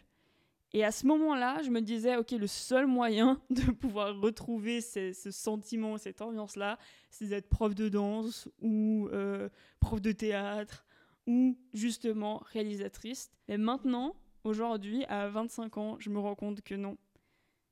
Et 0.75 0.83
à 0.83 0.91
ce 0.91 1.05
moment-là, 1.05 1.61
je 1.61 1.69
me 1.69 1.81
disais, 1.81 2.17
ok, 2.17 2.31
le 2.31 2.47
seul 2.47 2.87
moyen 2.87 3.39
de 3.51 3.71
pouvoir 3.71 4.19
retrouver 4.19 4.81
ce 4.81 5.13
sentiment, 5.31 5.97
cette 5.97 6.21
ambiance-là, 6.21 6.79
c'est 7.11 7.27
d'être 7.27 7.47
prof 7.47 7.75
de 7.75 7.89
danse 7.89 8.49
ou 8.59 9.07
euh, 9.13 9.49
prof 9.79 10.01
de 10.01 10.11
théâtre 10.11 10.85
ou 11.27 11.57
justement 11.73 12.41
réalisatrice. 12.51 13.31
Mais 13.47 13.57
maintenant, 13.57 14.15
aujourd'hui, 14.43 15.05
à 15.05 15.29
25 15.29 15.77
ans, 15.77 15.95
je 15.99 16.09
me 16.09 16.19
rends 16.19 16.35
compte 16.35 16.61
que 16.61 16.75
non. 16.75 16.97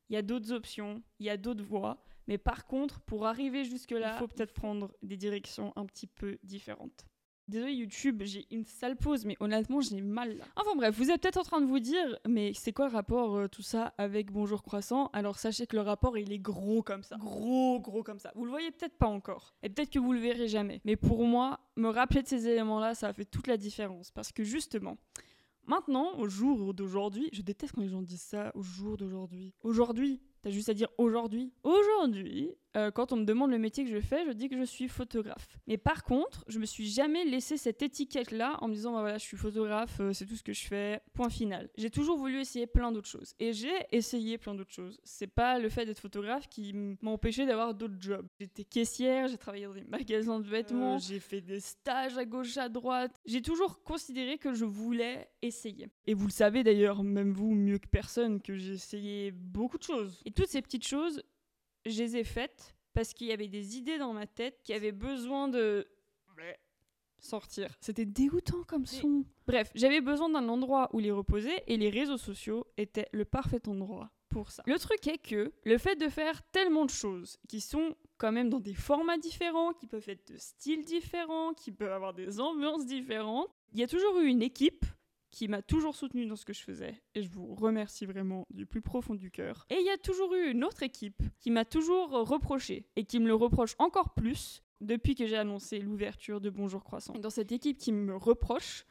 Il 0.09 0.13
y 0.13 0.17
a 0.17 0.21
d'autres 0.21 0.51
options, 0.51 1.01
il 1.19 1.25
y 1.25 1.29
a 1.29 1.37
d'autres 1.37 1.63
voies. 1.63 2.03
Mais 2.27 2.37
par 2.37 2.65
contre, 2.67 3.01
pour 3.01 3.25
arriver 3.25 3.63
jusque-là, 3.63 4.13
il 4.13 4.19
faut 4.19 4.27
peut-être 4.27 4.53
prendre 4.53 4.93
des 5.01 5.17
directions 5.17 5.73
un 5.75 5.85
petit 5.85 6.07
peu 6.07 6.37
différentes. 6.43 7.05
Désolé 7.47 7.73
YouTube, 7.73 8.21
j'ai 8.23 8.45
une 8.51 8.65
sale 8.65 8.95
pause, 8.95 9.25
mais 9.25 9.35
honnêtement, 9.39 9.81
j'ai 9.81 10.01
mal 10.01 10.37
là. 10.37 10.45
Enfin 10.55 10.75
bref, 10.75 10.95
vous 10.95 11.11
êtes 11.11 11.21
peut-être 11.21 11.37
en 11.37 11.43
train 11.43 11.59
de 11.59 11.65
vous 11.65 11.79
dire, 11.79 12.17
mais 12.27 12.53
c'est 12.53 12.71
quoi 12.71 12.87
le 12.87 12.93
rapport 12.93 13.35
euh, 13.35 13.47
tout 13.47 13.61
ça 13.61 13.93
avec 13.97 14.31
Bonjour 14.31 14.63
Croissant? 14.63 15.09
Alors 15.11 15.37
sachez 15.37 15.67
que 15.67 15.75
le 15.75 15.81
rapport, 15.81 16.17
il 16.17 16.31
est 16.31 16.39
gros 16.39 16.81
comme 16.81 17.03
ça. 17.03 17.17
Gros, 17.17 17.79
gros 17.79 18.03
comme 18.03 18.19
ça. 18.19 18.31
Vous 18.35 18.45
le 18.45 18.51
voyez 18.51 18.71
peut-être 18.71 18.97
pas 18.97 19.07
encore. 19.07 19.53
Et 19.63 19.69
peut-être 19.69 19.89
que 19.89 19.99
vous 19.99 20.13
le 20.13 20.19
verrez 20.19 20.47
jamais. 20.47 20.81
Mais 20.85 20.95
pour 20.95 21.25
moi, 21.25 21.59
me 21.75 21.89
rappeler 21.89 22.21
de 22.21 22.27
ces 22.27 22.47
éléments-là, 22.47 22.95
ça 22.95 23.07
a 23.07 23.13
fait 23.13 23.25
toute 23.25 23.47
la 23.47 23.57
différence. 23.57 24.11
Parce 24.11 24.31
que 24.31 24.43
justement, 24.43 24.97
maintenant, 25.65 26.17
au 26.17 26.29
jour 26.29 26.73
d'aujourd'hui, 26.73 27.29
je 27.33 27.41
déteste 27.41 27.73
quand 27.73 27.81
les 27.81 27.89
gens 27.89 28.01
disent 28.01 28.21
ça, 28.21 28.51
au 28.55 28.61
jour 28.61 28.97
d'aujourd'hui. 28.97 29.53
Aujourd'hui, 29.63 30.21
T'as 30.41 30.49
juste 30.49 30.69
à 30.69 30.73
dire 30.73 30.89
aujourd'hui. 30.97 31.53
Aujourd'hui, 31.63 32.55
euh, 32.77 32.91
quand 32.91 33.11
on 33.11 33.17
me 33.17 33.25
demande 33.25 33.51
le 33.51 33.57
métier 33.57 33.83
que 33.83 33.89
je 33.89 33.99
fais, 33.99 34.25
je 34.25 34.31
dis 34.31 34.49
que 34.49 34.57
je 34.57 34.63
suis 34.63 34.87
photographe. 34.87 35.47
Mais 35.67 35.77
par 35.77 36.03
contre, 36.03 36.45
je 36.47 36.59
me 36.59 36.65
suis 36.65 36.87
jamais 36.87 37.25
laissé 37.25 37.57
cette 37.57 37.81
étiquette-là 37.81 38.57
en 38.61 38.67
me 38.67 38.73
disant, 38.73 38.93
bah 38.93 39.01
voilà, 39.01 39.17
je 39.17 39.25
suis 39.25 39.37
photographe, 39.37 39.99
euh, 39.99 40.13
c'est 40.13 40.25
tout 40.25 40.35
ce 40.35 40.43
que 40.43 40.53
je 40.53 40.65
fais, 40.65 41.01
point 41.13 41.29
final. 41.29 41.69
J'ai 41.77 41.89
toujours 41.89 42.17
voulu 42.17 42.39
essayer 42.39 42.67
plein 42.67 42.91
d'autres 42.91 43.09
choses. 43.09 43.33
Et 43.39 43.53
j'ai 43.53 43.73
essayé 43.91 44.37
plein 44.37 44.55
d'autres 44.55 44.73
choses. 44.73 44.99
C'est 45.03 45.27
pas 45.27 45.59
le 45.59 45.69
fait 45.69 45.85
d'être 45.85 45.99
photographe 45.99 46.47
qui 46.47 46.73
m'a 46.73 47.11
empêché 47.11 47.45
d'avoir 47.45 47.73
d'autres 47.73 47.99
jobs. 47.99 48.27
J'étais 48.39 48.63
caissière, 48.63 49.27
j'ai 49.27 49.37
travaillé 49.37 49.65
dans 49.65 49.73
des 49.73 49.83
magasins 49.83 50.39
de 50.39 50.47
vêtements, 50.47 50.95
euh, 50.95 50.99
j'ai 50.99 51.19
fait 51.19 51.41
des 51.41 51.59
stages 51.59 52.17
à 52.17 52.25
gauche, 52.25 52.57
à 52.57 52.69
droite. 52.69 53.11
J'ai 53.25 53.41
toujours 53.41 53.83
considéré 53.83 54.37
que 54.37 54.53
je 54.53 54.65
voulais 54.65 55.29
essayer. 55.41 55.87
Et 56.05 56.13
vous 56.13 56.27
le 56.27 56.31
savez 56.31 56.63
d'ailleurs, 56.63 57.03
même 57.03 57.33
vous 57.33 57.53
mieux 57.53 57.79
que 57.79 57.87
personne, 57.87 58.41
que 58.41 58.55
j'ai 58.55 58.73
essayé 58.73 59.31
beaucoup 59.31 59.77
de 59.77 59.83
choses. 59.83 60.21
Et 60.25 60.31
toutes 60.31 60.47
ces 60.47 60.61
petites 60.61 60.87
choses, 60.87 61.21
je 61.85 61.97
les 62.03 62.17
ai 62.17 62.23
faites 62.23 62.75
parce 62.93 63.13
qu'il 63.13 63.27
y 63.27 63.31
avait 63.31 63.47
des 63.47 63.77
idées 63.77 63.97
dans 63.97 64.13
ma 64.13 64.27
tête 64.27 64.59
qui 64.63 64.73
avaient 64.73 64.91
besoin 64.91 65.47
de 65.47 65.87
sortir. 67.19 67.69
C'était 67.79 68.05
dégoûtant 68.05 68.63
comme 68.63 68.85
son. 68.85 69.23
Bref, 69.47 69.71
j'avais 69.75 70.01
besoin 70.01 70.29
d'un 70.29 70.47
endroit 70.49 70.89
où 70.93 70.99
les 70.99 71.11
reposer 71.11 71.53
et 71.67 71.77
les 71.77 71.89
réseaux 71.89 72.17
sociaux 72.17 72.65
étaient 72.77 73.07
le 73.11 73.25
parfait 73.25 73.67
endroit 73.67 74.11
pour 74.29 74.49
ça. 74.49 74.63
Le 74.65 74.79
truc 74.79 75.05
est 75.07 75.17
que 75.17 75.53
le 75.63 75.77
fait 75.77 75.95
de 75.95 76.09
faire 76.09 76.41
tellement 76.51 76.85
de 76.85 76.89
choses 76.89 77.37
qui 77.47 77.61
sont 77.61 77.95
quand 78.17 78.31
même 78.31 78.49
dans 78.49 78.59
des 78.59 78.73
formats 78.73 79.17
différents, 79.17 79.73
qui 79.73 79.87
peuvent 79.87 80.07
être 80.07 80.31
de 80.31 80.37
styles 80.37 80.85
différents, 80.85 81.53
qui 81.53 81.71
peuvent 81.71 81.91
avoir 81.91 82.13
des 82.13 82.39
ambiances 82.39 82.85
différentes, 82.85 83.49
il 83.73 83.79
y 83.79 83.83
a 83.83 83.87
toujours 83.87 84.19
eu 84.19 84.27
une 84.27 84.41
équipe 84.41 84.85
qui 85.31 85.47
m'a 85.47 85.61
toujours 85.61 85.95
soutenu 85.95 86.25
dans 86.25 86.35
ce 86.35 86.45
que 86.45 86.53
je 86.53 86.61
faisais, 86.61 87.01
et 87.15 87.23
je 87.23 87.29
vous 87.29 87.55
remercie 87.55 88.05
vraiment 88.05 88.45
du 88.49 88.65
plus 88.65 88.81
profond 88.81 89.15
du 89.15 89.31
cœur. 89.31 89.65
Et 89.69 89.75
il 89.79 89.85
y 89.85 89.89
a 89.89 89.97
toujours 89.97 90.33
eu 90.35 90.51
une 90.51 90.63
autre 90.63 90.83
équipe 90.83 91.23
qui 91.39 91.51
m'a 91.51 91.65
toujours 91.65 92.11
reproché, 92.11 92.85
et 92.95 93.05
qui 93.05 93.19
me 93.19 93.27
le 93.27 93.35
reproche 93.35 93.75
encore 93.79 94.13
plus 94.13 94.61
depuis 94.81 95.15
que 95.15 95.25
j'ai 95.27 95.37
annoncé 95.37 95.79
l'ouverture 95.79 96.41
de 96.41 96.49
Bonjour 96.49 96.83
Croissant. 96.83 97.13
Dans 97.13 97.29
cette 97.29 97.51
équipe 97.51 97.77
qui 97.77 97.91
me 97.91 98.15
reproche 98.15 98.85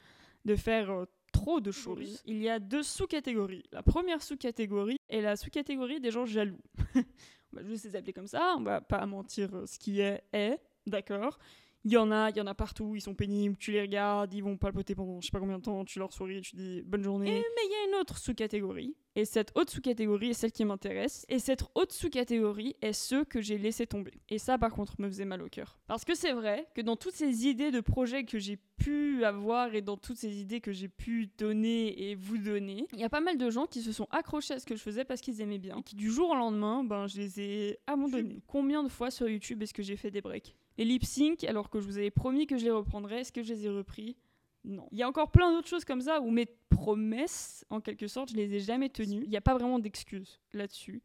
de 0.44 0.56
faire 0.56 0.90
euh, 0.90 1.04
trop 1.32 1.61
de 1.61 1.70
choses, 1.70 2.23
il 2.25 2.40
y 2.40 2.49
a 2.49 2.59
deux 2.59 2.82
sous-catégories. 2.82 3.64
La 3.73 3.82
première 3.82 4.23
sous-catégorie 4.23 4.99
est 5.09 5.20
la 5.20 5.37
sous-catégorie 5.37 6.00
des 6.00 6.11
gens 6.11 6.25
jaloux. 6.25 6.61
on 6.94 7.56
va 7.56 7.62
juste 7.64 7.85
les 7.85 7.97
appeler 7.97 8.12
comme 8.12 8.28
ça, 8.28 8.54
on 8.56 8.62
va 8.62 8.80
pas 8.80 9.04
mentir, 9.04 9.54
euh, 9.54 9.66
ce 9.66 9.78
qui 9.78 10.00
est 10.00 10.23
est, 10.32 10.59
d'accord 10.87 11.38
Il 11.85 11.93
y 11.93 11.97
en 11.97 12.13
a, 12.13 12.31
il 12.31 12.37
y 12.37 12.41
en 12.41 12.47
a 12.47 12.55
partout, 12.55 12.95
ils 12.95 13.01
sont 13.01 13.15
pénibles, 13.15 13.57
tu 13.57 13.73
les 13.73 13.81
regardes, 13.81 14.35
ils 14.35 14.43
vont 14.43 14.57
palpoter 14.59 14.95
pendant 14.95 15.21
je 15.21 15.27
sais 15.27 15.31
pas 15.31 15.41
combien 15.41 15.59
de 15.59 15.63
temps, 15.63 15.85
tu 15.85 15.99
leur 15.99 16.13
souris, 16.13 16.43
tu 16.43 16.55
dis 16.57 16.83
bonne 16.83 17.03
journée. 17.03 17.31
mais 17.31 17.63
il 17.65 17.71
y 17.71 17.75
a 17.75 17.89
une 17.89 18.01
autre 18.03 18.19
sous-catégorie, 18.19 18.95
et 19.17 19.25
cette 19.25 19.50
autre 19.57 19.73
sous-catégorie 19.73 20.31
est 20.31 20.35
celle 20.35 20.52
qui 20.52 20.64
m'intéresse, 20.64 21.26
et 21.29 21.38
cette 21.38 21.64
autre 21.75 21.95
sous-catégorie 21.95 22.76
est 22.81 22.93
ceux 22.93 23.25
que 23.25 23.40
j'ai 23.40 23.59
laissé 23.59 23.87
tomber. 23.87 24.12
Et 24.29 24.38
ça, 24.38 24.59
par 24.59 24.73
contre, 24.73 25.00
me 25.00 25.09
faisait 25.09 25.25
mal 25.25 25.43
au 25.43 25.49
cœur. 25.49 25.79
Parce 25.87 26.05
que 26.05 26.14
c'est 26.14 26.33
vrai 26.33 26.69
que 26.75 26.81
dans 26.81 26.97
toutes 26.97 27.14
ces 27.14 27.47
idées 27.47 27.71
de 27.71 27.81
projets 27.81 28.25
que 28.25 28.38
j'ai 28.38 28.59
pu 28.76 29.25
avoir 29.25 29.75
et 29.75 29.83
dans 29.83 29.97
toutes 29.97 30.17
ces 30.17 30.40
idées 30.40 30.61
que 30.61 30.73
j'ai 30.73 30.88
pu 30.88 31.29
donner 31.38 32.11
et 32.11 32.14
vous 32.14 32.38
donner, 32.38 32.87
il 32.93 33.00
y 33.00 33.05
a 33.05 33.09
pas 33.11 33.21
mal 33.21 33.37
de 33.37 33.50
gens 33.50 33.67
qui 33.67 33.83
se 33.83 33.93
sont 33.93 34.07
accrochés 34.11 34.55
à 34.55 34.59
ce 34.59 34.67
que 34.67 34.76
je 34.76 34.83
faisais 34.83 35.05
parce 35.05 35.21
qu'ils 35.21 35.40
aimaient 35.40 35.59
bien, 35.59 35.79
et 35.79 35.83
qui 35.83 35.97
du 35.97 36.11
jour 36.11 36.31
au 36.31 36.37
lendemain, 36.37 36.85
ben, 36.85 37.07
je 37.07 37.19
les 37.19 37.40
ai 37.40 37.79
abandonnés. 37.87 38.43
Combien 38.47 38.83
de 38.83 38.88
fois 38.88 39.11
sur 39.11 39.29
YouTube 39.29 39.62
est-ce 39.62 39.75
que 39.75 39.83
j'ai 39.83 39.97
fait 39.97 40.11
des 40.11 40.21
breaks? 40.21 40.55
Les 40.79 40.85
lip 40.85 41.05
sync, 41.05 41.45
alors 41.45 41.69
que 41.69 41.81
je 41.81 41.87
vous 41.87 41.99
avais 41.99 42.11
promis 42.11 42.47
que 42.47 42.57
je 42.57 42.64
les 42.64 42.71
reprendrais, 42.71 43.21
est-ce 43.21 43.33
que 43.33 43.43
je 43.43 43.52
les 43.52 43.67
ai 43.67 43.69
repris? 43.69 44.17
Non. 44.64 44.88
Il 44.93 44.99
y 44.99 45.02
a 45.02 45.09
encore 45.09 45.31
plein 45.31 45.52
d'autres 45.52 45.69
choses 45.69 45.85
comme 45.85 46.00
ça 46.00 46.21
où 46.21 46.31
mes 46.31 46.47
promesses, 46.69 47.64
en 47.71 47.81
quelque 47.81 48.07
sorte, 48.07 48.31
je 48.31 48.37
les 48.37 48.55
ai 48.55 48.61
jamais 48.61 48.88
tenues. 48.88 49.23
Il 49.25 49.31
n'y 49.31 49.37
a 49.37 49.40
pas 49.40 49.55
vraiment 49.55 49.79
d'excuses 49.79 50.40
là-dessus. 50.52 51.02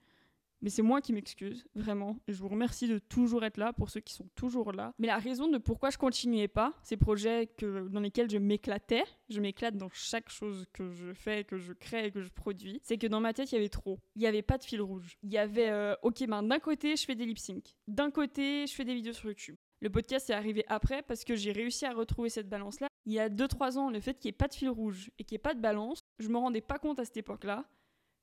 Mais 0.62 0.70
c'est 0.70 0.82
moi 0.82 1.02
qui 1.02 1.14
m'excuse, 1.14 1.68
vraiment. 1.76 2.18
Et 2.28 2.34
je 2.34 2.40
vous 2.40 2.48
remercie 2.48 2.88
de 2.88 2.98
toujours 2.98 3.44
être 3.46 3.58
là 3.58 3.74
pour 3.74 3.90
ceux 3.90 4.00
qui 4.00 4.14
sont 4.14 4.28
toujours 4.36 4.72
là. 4.72 4.94
Mais 4.98 5.08
la 5.08 5.18
raison 5.18 5.48
de 5.48 5.58
pourquoi 5.58 5.90
je 5.90 5.98
continuais 5.98 6.48
pas 6.48 6.74
ces 6.82 6.98
projets 6.98 7.48
que, 7.58 7.88
dans 7.90 8.00
lesquels 8.00 8.30
je 8.32 8.38
m'éclatais, 8.38 9.04
je 9.30 9.42
m'éclate 9.42 9.78
dans 9.78 9.90
chaque 9.90 10.30
chose 10.30 10.66
que 10.74 10.90
je 10.90 11.14
fais, 11.14 11.44
que 11.44 11.58
je 11.58 11.74
crée 11.74 12.10
que 12.10 12.22
je 12.22 12.30
produis, 12.30 12.80
c'est 12.84 12.98
que 12.98 13.06
dans 13.06 13.20
ma 13.20 13.34
tête, 13.34 13.52
il 13.52 13.56
y 13.56 13.58
avait 13.60 13.70
trop. 13.70 14.00
Il 14.16 14.22
n'y 14.22 14.28
avait 14.28 14.42
pas 14.42 14.58
de 14.58 14.64
fil 14.64 14.82
rouge. 14.82 15.18
Il 15.24 15.32
y 15.32 15.38
avait, 15.38 15.70
euh, 15.70 15.94
ok, 16.02 16.26
ben, 16.26 16.42
d'un 16.42 16.60
côté, 16.60 16.96
je 16.96 17.06
fais 17.06 17.16
des 17.16 17.26
lip 17.26 17.38
sync. 17.38 17.76
D'un 17.88 18.10
côté, 18.10 18.66
je 18.66 18.74
fais 18.74 18.86
des 18.86 18.96
vidéos 18.96 19.14
sur 19.14 19.28
YouTube. 19.28 19.58
Le 19.82 19.90
podcast 19.90 20.30
est 20.30 20.34
arrivé 20.34 20.66
après 20.68 21.04
parce 21.04 21.24
que 21.24 21.36
j'ai 21.36 21.52
réussi 21.52 21.86
à 21.86 21.94
retrouver 21.94 22.30
cette 22.30 22.50
balance-là. 22.50 22.88
Il 23.06 23.14
y 23.14 23.20
a 23.20 23.30
2-3 23.30 23.78
ans, 23.78 23.90
le 23.90 24.00
fait 24.00 24.16
qu'il 24.16 24.30
n'y 24.30 24.36
ait 24.36 24.38
pas 24.38 24.48
de 24.48 24.54
fil 24.54 24.70
rouge 24.70 25.12
et 25.20 25.24
qu'il 25.24 25.36
n'y 25.36 25.40
ait 25.40 25.44
pas 25.44 25.54
de 25.54 25.62
balance, 25.62 26.04
je 26.20 26.28
me 26.30 26.38
rendais 26.38 26.62
pas 26.62 26.80
compte 26.80 27.00
à 27.00 27.06
cette 27.06 27.18
époque-là 27.18 27.66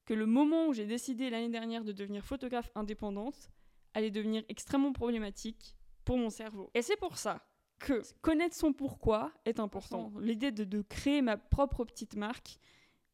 que 0.04 0.14
le 0.14 0.26
moment 0.26 0.66
où 0.66 0.72
j'ai 0.72 0.86
décidé 0.86 1.30
l'année 1.30 1.48
dernière 1.48 1.84
de 1.84 1.92
devenir 1.92 2.24
photographe 2.24 2.70
indépendante 2.74 3.50
allait 3.94 4.10
devenir 4.10 4.42
extrêmement 4.48 4.92
problématique 4.92 5.76
pour 6.04 6.18
mon 6.18 6.30
cerveau. 6.30 6.70
Et 6.74 6.82
c'est 6.82 6.96
pour 6.96 7.18
ça 7.18 7.46
que 7.78 8.02
connaître 8.20 8.56
son 8.56 8.72
pourquoi 8.72 9.32
est 9.44 9.60
important. 9.60 10.12
L'idée 10.20 10.52
de, 10.52 10.64
de, 10.64 10.82
créer 10.82 11.22
ma 11.22 11.36
propre 11.36 11.84
petite 11.84 12.16
marque 12.16 12.58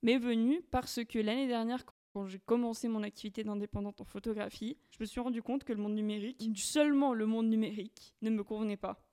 m'est 0.03 0.19
venue 0.19 0.63
parce 0.71 1.05
que 1.05 1.19
l'année 1.19 1.47
dernière, 1.47 1.85
quand 2.13 2.27
j'ai 2.27 2.39
commencé 2.39 2.89
mon 2.89 3.03
activité 3.03 3.45
d'indépendante 3.45 4.01
en 4.01 4.05
photographie, 4.05 4.77
je 4.91 4.99
me 5.01 5.07
suis 5.07 5.21
rendu 5.21 5.43
compte 5.43 5.65
que 5.65 5.73
le 5.73 5.83
monde 5.83 5.95
numérique, 5.95 6.43
seulement 6.57 7.15
le 7.15 7.27
monde 7.27 7.49
numérique, 7.49 8.15
ne 8.23 8.31
me 8.31 8.45
convenait 8.45 8.77
pas. 8.77 9.08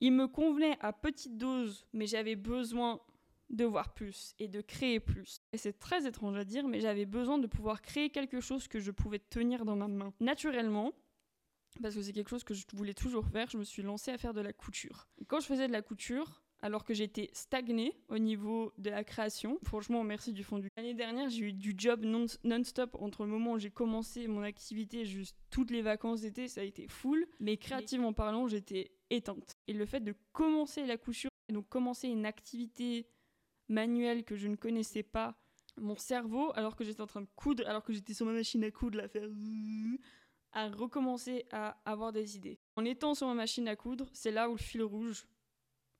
Il 0.00 0.12
me 0.12 0.26
convenait 0.26 0.76
à 0.80 0.92
petite 0.92 1.38
dose, 1.38 1.86
mais 1.92 2.06
j'avais 2.06 2.36
besoin 2.36 3.00
de 3.50 3.64
voir 3.64 3.94
plus 3.94 4.34
et 4.38 4.48
de 4.48 4.60
créer 4.60 5.00
plus. 5.00 5.40
Et 5.52 5.58
c'est 5.58 5.78
très 5.78 6.06
étrange 6.06 6.36
à 6.36 6.44
dire, 6.44 6.66
mais 6.66 6.80
j'avais 6.80 7.06
besoin 7.06 7.38
de 7.38 7.46
pouvoir 7.46 7.82
créer 7.82 8.10
quelque 8.10 8.40
chose 8.40 8.68
que 8.68 8.80
je 8.80 8.90
pouvais 8.90 9.18
tenir 9.18 9.64
dans 9.64 9.76
ma 9.76 9.88
main. 9.88 10.12
Naturellement, 10.20 10.92
parce 11.82 11.94
que 11.94 12.02
c'est 12.02 12.12
quelque 12.12 12.30
chose 12.30 12.44
que 12.44 12.54
je 12.54 12.64
voulais 12.74 12.94
toujours 12.94 13.26
faire, 13.26 13.48
je 13.50 13.58
me 13.58 13.64
suis 13.64 13.82
lancée 13.82 14.10
à 14.10 14.18
faire 14.18 14.34
de 14.34 14.40
la 14.40 14.52
couture. 14.52 15.08
Quand 15.26 15.40
je 15.40 15.46
faisais 15.46 15.66
de 15.66 15.72
la 15.72 15.82
couture, 15.82 16.43
alors 16.62 16.84
que 16.84 16.94
j'étais 16.94 17.28
stagnée 17.32 17.94
au 18.08 18.18
niveau 18.18 18.72
de 18.78 18.90
la 18.90 19.04
création. 19.04 19.58
Franchement, 19.62 20.02
merci 20.02 20.32
du 20.32 20.44
fond 20.44 20.58
du 20.58 20.68
L'année 20.76 20.94
dernière, 20.94 21.28
j'ai 21.28 21.46
eu 21.46 21.52
du 21.52 21.74
job 21.76 22.04
non-stop 22.04 22.96
entre 23.00 23.24
le 23.24 23.30
moment 23.30 23.52
où 23.52 23.58
j'ai 23.58 23.70
commencé 23.70 24.26
mon 24.28 24.42
activité, 24.42 25.04
juste 25.04 25.36
toutes 25.50 25.70
les 25.70 25.82
vacances 25.82 26.22
d'été, 26.22 26.48
ça 26.48 26.62
a 26.62 26.64
été 26.64 26.88
full. 26.88 27.26
Mais 27.40 27.56
créativement 27.56 28.12
parlant, 28.14 28.48
j'étais 28.48 28.92
éteinte. 29.10 29.56
Et 29.66 29.72
le 29.72 29.86
fait 29.86 30.00
de 30.00 30.14
commencer 30.32 30.86
la 30.86 30.96
couture, 30.96 31.30
et 31.48 31.52
donc 31.52 31.68
commencer 31.68 32.08
une 32.08 32.26
activité 32.26 33.08
manuelle 33.68 34.24
que 34.24 34.36
je 34.36 34.48
ne 34.48 34.56
connaissais 34.56 35.02
pas, 35.02 35.36
mon 35.76 35.96
cerveau, 35.96 36.52
alors 36.54 36.76
que 36.76 36.84
j'étais 36.84 37.00
en 37.00 37.06
train 37.06 37.22
de 37.22 37.28
coudre, 37.34 37.66
alors 37.66 37.82
que 37.82 37.92
j'étais 37.92 38.14
sur 38.14 38.26
ma 38.26 38.32
machine 38.32 38.64
à 38.64 38.70
coudre, 38.70 38.98
la 38.98 39.08
faire 39.08 39.28
a 40.52 40.68
recommencé 40.68 41.46
à 41.50 41.76
avoir 41.84 42.12
des 42.12 42.36
idées. 42.36 42.58
En 42.76 42.84
étant 42.84 43.14
sur 43.14 43.26
ma 43.26 43.34
machine 43.34 43.68
à 43.68 43.76
coudre, 43.76 44.06
c'est 44.12 44.30
là 44.30 44.48
où 44.48 44.52
le 44.52 44.58
fil 44.58 44.82
rouge 44.82 45.26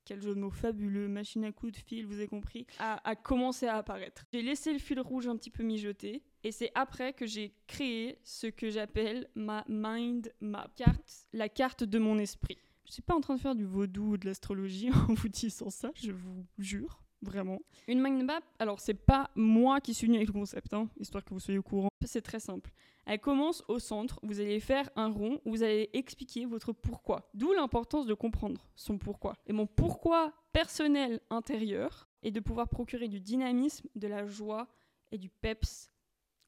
quel 0.04 0.22
jeu 0.22 0.34
de 0.34 0.40
mots 0.40 0.50
fabuleux, 0.50 1.08
machine 1.08 1.44
à 1.44 1.52
coups 1.52 1.72
de 1.72 1.78
fil, 1.78 2.06
vous 2.06 2.14
avez 2.14 2.28
compris, 2.28 2.66
a, 2.78 3.16
commencé 3.16 3.66
à 3.66 3.76
apparaître. 3.76 4.24
J'ai 4.32 4.42
laissé 4.42 4.72
le 4.72 4.78
fil 4.78 5.00
rouge 5.00 5.26
un 5.26 5.36
petit 5.36 5.50
peu 5.50 5.62
mijoter, 5.62 6.22
et 6.42 6.52
c'est 6.52 6.70
après 6.74 7.12
que 7.12 7.26
j'ai 7.26 7.54
créé 7.66 8.18
ce 8.22 8.46
que 8.46 8.70
j'appelle 8.70 9.28
ma 9.34 9.64
mind 9.68 10.32
map, 10.40 10.68
carte, 10.76 11.26
la 11.32 11.48
carte 11.48 11.84
de 11.84 11.98
mon 11.98 12.18
esprit. 12.18 12.58
Je 12.86 12.92
suis 12.92 13.02
pas 13.02 13.14
en 13.14 13.20
train 13.20 13.34
de 13.34 13.40
faire 13.40 13.54
du 13.54 13.64
vaudou 13.64 14.12
ou 14.12 14.16
de 14.16 14.26
l'astrologie 14.26 14.90
en 15.08 15.14
vous 15.14 15.28
disant 15.28 15.70
ça, 15.70 15.90
je 15.94 16.12
vous 16.12 16.46
jure 16.58 17.03
vraiment. 17.24 17.60
Une 17.88 18.00
mind 18.00 18.22
map, 18.24 18.40
alors 18.58 18.80
c'est 18.80 18.94
pas 18.94 19.30
moi 19.34 19.80
qui 19.80 19.94
suis 19.94 20.06
venu 20.06 20.16
avec 20.16 20.28
le 20.28 20.34
concept, 20.34 20.72
hein, 20.74 20.88
histoire 20.98 21.24
que 21.24 21.34
vous 21.34 21.40
soyez 21.40 21.58
au 21.58 21.62
courant. 21.62 21.88
C'est 22.04 22.22
très 22.22 22.40
simple. 22.40 22.70
Elle 23.06 23.20
commence 23.20 23.62
au 23.68 23.78
centre, 23.78 24.18
vous 24.22 24.40
allez 24.40 24.60
faire 24.60 24.88
un 24.96 25.08
rond 25.08 25.40
où 25.44 25.50
vous 25.50 25.62
allez 25.62 25.90
expliquer 25.92 26.46
votre 26.46 26.72
pourquoi. 26.72 27.28
D'où 27.34 27.52
l'importance 27.52 28.06
de 28.06 28.14
comprendre 28.14 28.66
son 28.76 28.98
pourquoi. 28.98 29.34
Et 29.46 29.52
mon 29.52 29.66
pourquoi 29.66 30.32
personnel 30.52 31.20
intérieur 31.30 32.08
est 32.22 32.30
de 32.30 32.40
pouvoir 32.40 32.68
procurer 32.68 33.08
du 33.08 33.20
dynamisme, 33.20 33.88
de 33.94 34.06
la 34.06 34.26
joie 34.26 34.68
et 35.12 35.18
du 35.18 35.28
peps 35.28 35.90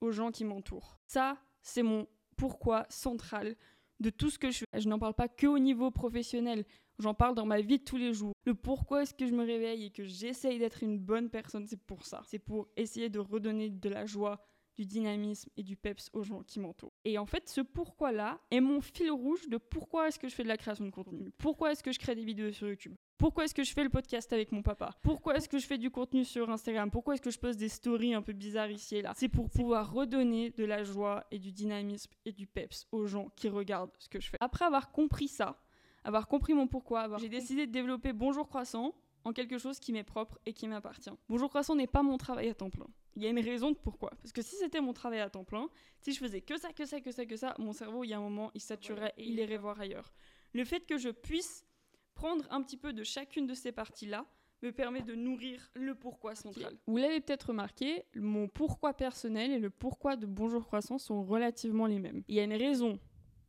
aux 0.01 0.13
gens 0.13 0.31
qui 0.31 0.45
m'entourent. 0.45 0.99
Ça, 1.07 1.37
c'est 1.63 1.83
mon 1.83 2.07
pourquoi 2.37 2.87
central 2.89 3.57
de 4.01 4.11
tout 4.11 4.31
ce 4.31 4.39
que 4.39 4.51
je 4.51 4.59
fais. 4.59 4.81
Je 4.81 4.89
n'en 4.89 4.99
parle 4.99 5.15
pas 5.15 5.29
que 5.29 5.47
au 5.47 5.59
niveau 5.59 5.91
professionnel. 5.91 6.65
J'en 6.99 7.15
parle 7.15 7.35
dans 7.35 7.47
ma 7.47 7.61
vie 7.61 7.79
de 7.79 7.85
tous 7.85 7.99
les 7.99 8.15
jours. 8.15 8.33
Le 8.47 8.55
pourquoi 8.55 9.03
est-ce 9.03 9.15
que 9.15 9.27
je 9.27 9.35
me 9.35 9.45
réveille 9.45 9.85
et 9.85 9.91
que 9.91 10.05
j'essaye 10.05 10.59
d'être 10.59 10.83
une 10.83 10.99
bonne 10.99 11.29
personne, 11.29 11.67
c'est 11.67 11.81
pour 11.81 12.05
ça. 12.05 12.23
C'est 12.25 12.39
pour 12.39 12.69
essayer 12.77 13.11
de 13.11 13.19
redonner 13.19 13.69
de 13.69 13.89
la 13.89 14.07
joie, 14.07 14.47
du 14.77 14.87
dynamisme 14.87 15.51
et 15.57 15.63
du 15.63 15.77
peps 15.77 16.11
aux 16.13 16.23
gens 16.23 16.43
qui 16.43 16.61
m'entourent. 16.61 16.93
Et 17.05 17.19
en 17.19 17.27
fait, 17.27 17.49
ce 17.49 17.61
pourquoi-là 17.61 18.41
est 18.51 18.61
mon 18.61 18.81
fil 18.81 19.11
rouge 19.11 19.49
de 19.49 19.57
pourquoi 19.57 20.09
est-ce 20.09 20.19
que 20.19 20.29
je 20.29 20.35
fais 20.35 20.43
de 20.43 20.49
la 20.49 20.57
création 20.57 20.85
de 20.85 20.91
contenu. 20.91 21.31
Pourquoi 21.39 21.73
est-ce 21.73 21.83
que 21.83 21.93
je 21.93 21.99
crée 21.99 22.15
des 22.15 22.25
vidéos 22.25 22.53
sur 22.53 22.69
YouTube? 22.69 22.95
Pourquoi 23.19 23.45
est-ce 23.45 23.55
que 23.55 23.65
je 23.65 23.73
fais 23.73 23.85
le 23.85 23.89
podcast 23.89 24.31
avec 24.35 24.53
mon 24.53 24.63
papa? 24.63 24.91
Pourquoi 25.03 25.37
est-ce 25.37 25.49
que 25.49 25.59
je 25.59 25.67
fais 25.67 25.79
du 25.79 25.91
contenu 25.91 26.25
sur 26.25 26.51
Instagram? 26.51 26.91
Pourquoi 26.91 27.15
est-ce 27.15 27.23
que 27.23 27.31
je 27.31 27.39
poste 27.39 27.59
des 27.59 27.71
stories 27.71 28.13
un 28.13 28.21
peu 28.21 28.35
bizarres 28.35 28.71
ici 28.71 28.97
et 28.97 29.03
là? 29.03 29.15
C'est 29.17 29.31
pour 29.31 29.49
pouvoir 29.49 29.91
redonner 29.91 30.51
de 30.51 30.65
la 30.65 30.85
joie 30.85 31.25
et 31.31 31.39
du 31.39 31.53
dynamisme 31.53 32.13
et 32.27 32.33
du 32.33 32.47
peps 32.47 32.87
aux 32.93 33.07
gens 33.07 33.31
qui 33.35 33.49
regardent 33.49 33.93
ce 33.99 34.11
que 34.11 34.21
je 34.21 34.29
fais. 34.29 34.37
Après 34.41 34.67
avoir 34.67 34.93
compris 34.93 35.29
ça, 35.29 35.59
avoir 36.07 36.29
compris 36.29 36.55
mon 36.55 36.69
pourquoi, 36.69 37.09
j'ai 37.19 37.29
décidé 37.29 37.67
de 37.67 37.73
développer 37.73 38.13
Bonjour 38.13 38.47
Croissant 38.47 38.95
en 39.25 39.33
quelque 39.33 39.59
chose 39.59 39.81
qui 39.81 39.93
m'est 39.93 40.05
propre 40.05 40.39
et 40.47 40.53
qui 40.53 40.69
m'appartient. 40.69 41.11
Bonjour 41.29 41.49
Croissant 41.49 41.75
n'est 41.75 41.89
pas 41.89 42.05
mon 42.05 42.17
travail 42.17 42.49
à 42.49 42.55
temps 42.55 42.71
plein. 42.71 42.87
Il 43.17 43.25
y 43.25 43.27
a 43.27 43.31
une 43.31 43.41
raison 43.41 43.73
de 43.73 43.77
pourquoi. 43.77 44.11
Parce 44.23 44.31
que 44.31 44.41
si 44.41 44.55
c'était 44.55 44.81
mon 44.81 44.93
travail 44.93 45.19
à 45.19 45.29
temps 45.29 45.43
plein, 45.43 45.69
si 46.01 46.13
je 46.13 46.19
faisais 46.21 46.43
que 46.43 46.57
ça, 46.59 46.73
que 46.73 46.85
ça, 46.85 47.01
que 47.01 47.11
ça, 47.11 47.27
que 47.27 47.37
ça, 47.37 47.57
mon 47.59 47.73
cerveau, 47.73 48.05
il 48.05 48.11
y 48.11 48.13
a 48.13 48.19
un 48.19 48.21
moment, 48.21 48.53
il 48.55 48.61
saturait 48.61 49.15
et 49.19 49.27
il 49.27 49.37
irait 49.41 49.57
voir 49.57 49.81
ailleurs. 49.81 50.13
Le 50.53 50.65
fait 50.65 50.87
que 50.87 50.97
je 50.97 51.09
puisse 51.09 51.67
prendre 52.15 52.45
un 52.51 52.63
petit 52.63 52.77
peu 52.77 52.93
de 52.93 53.03
chacune 53.03 53.49
de 53.49 53.55
ces 53.55 53.73
parties-là 53.73 54.27
me 54.63 54.71
permet 54.71 55.03
de 55.03 55.17
nourrir 55.17 55.69
le 55.75 55.97
pourquoi 55.97 56.37
central. 56.37 56.79
Vous 56.87 56.97
l'avez 56.99 57.21
peut-être 57.21 57.49
remarqué, 57.49 58.05
mon 58.15 58.47
pourquoi 58.47 58.95
personnel 58.95 59.51
et 59.51 59.59
le 59.59 59.71
pourquoi 59.71 60.15
de 60.15 60.25
Bonjour 60.25 60.65
Croissant 60.67 60.99
sont 60.99 61.25
relativement 61.25 61.87
les 61.87 61.99
mêmes. 61.99 62.23
Il 62.29 62.37
y 62.37 62.41
a 62.41 62.45
une 62.45 62.55
raison 62.55 63.01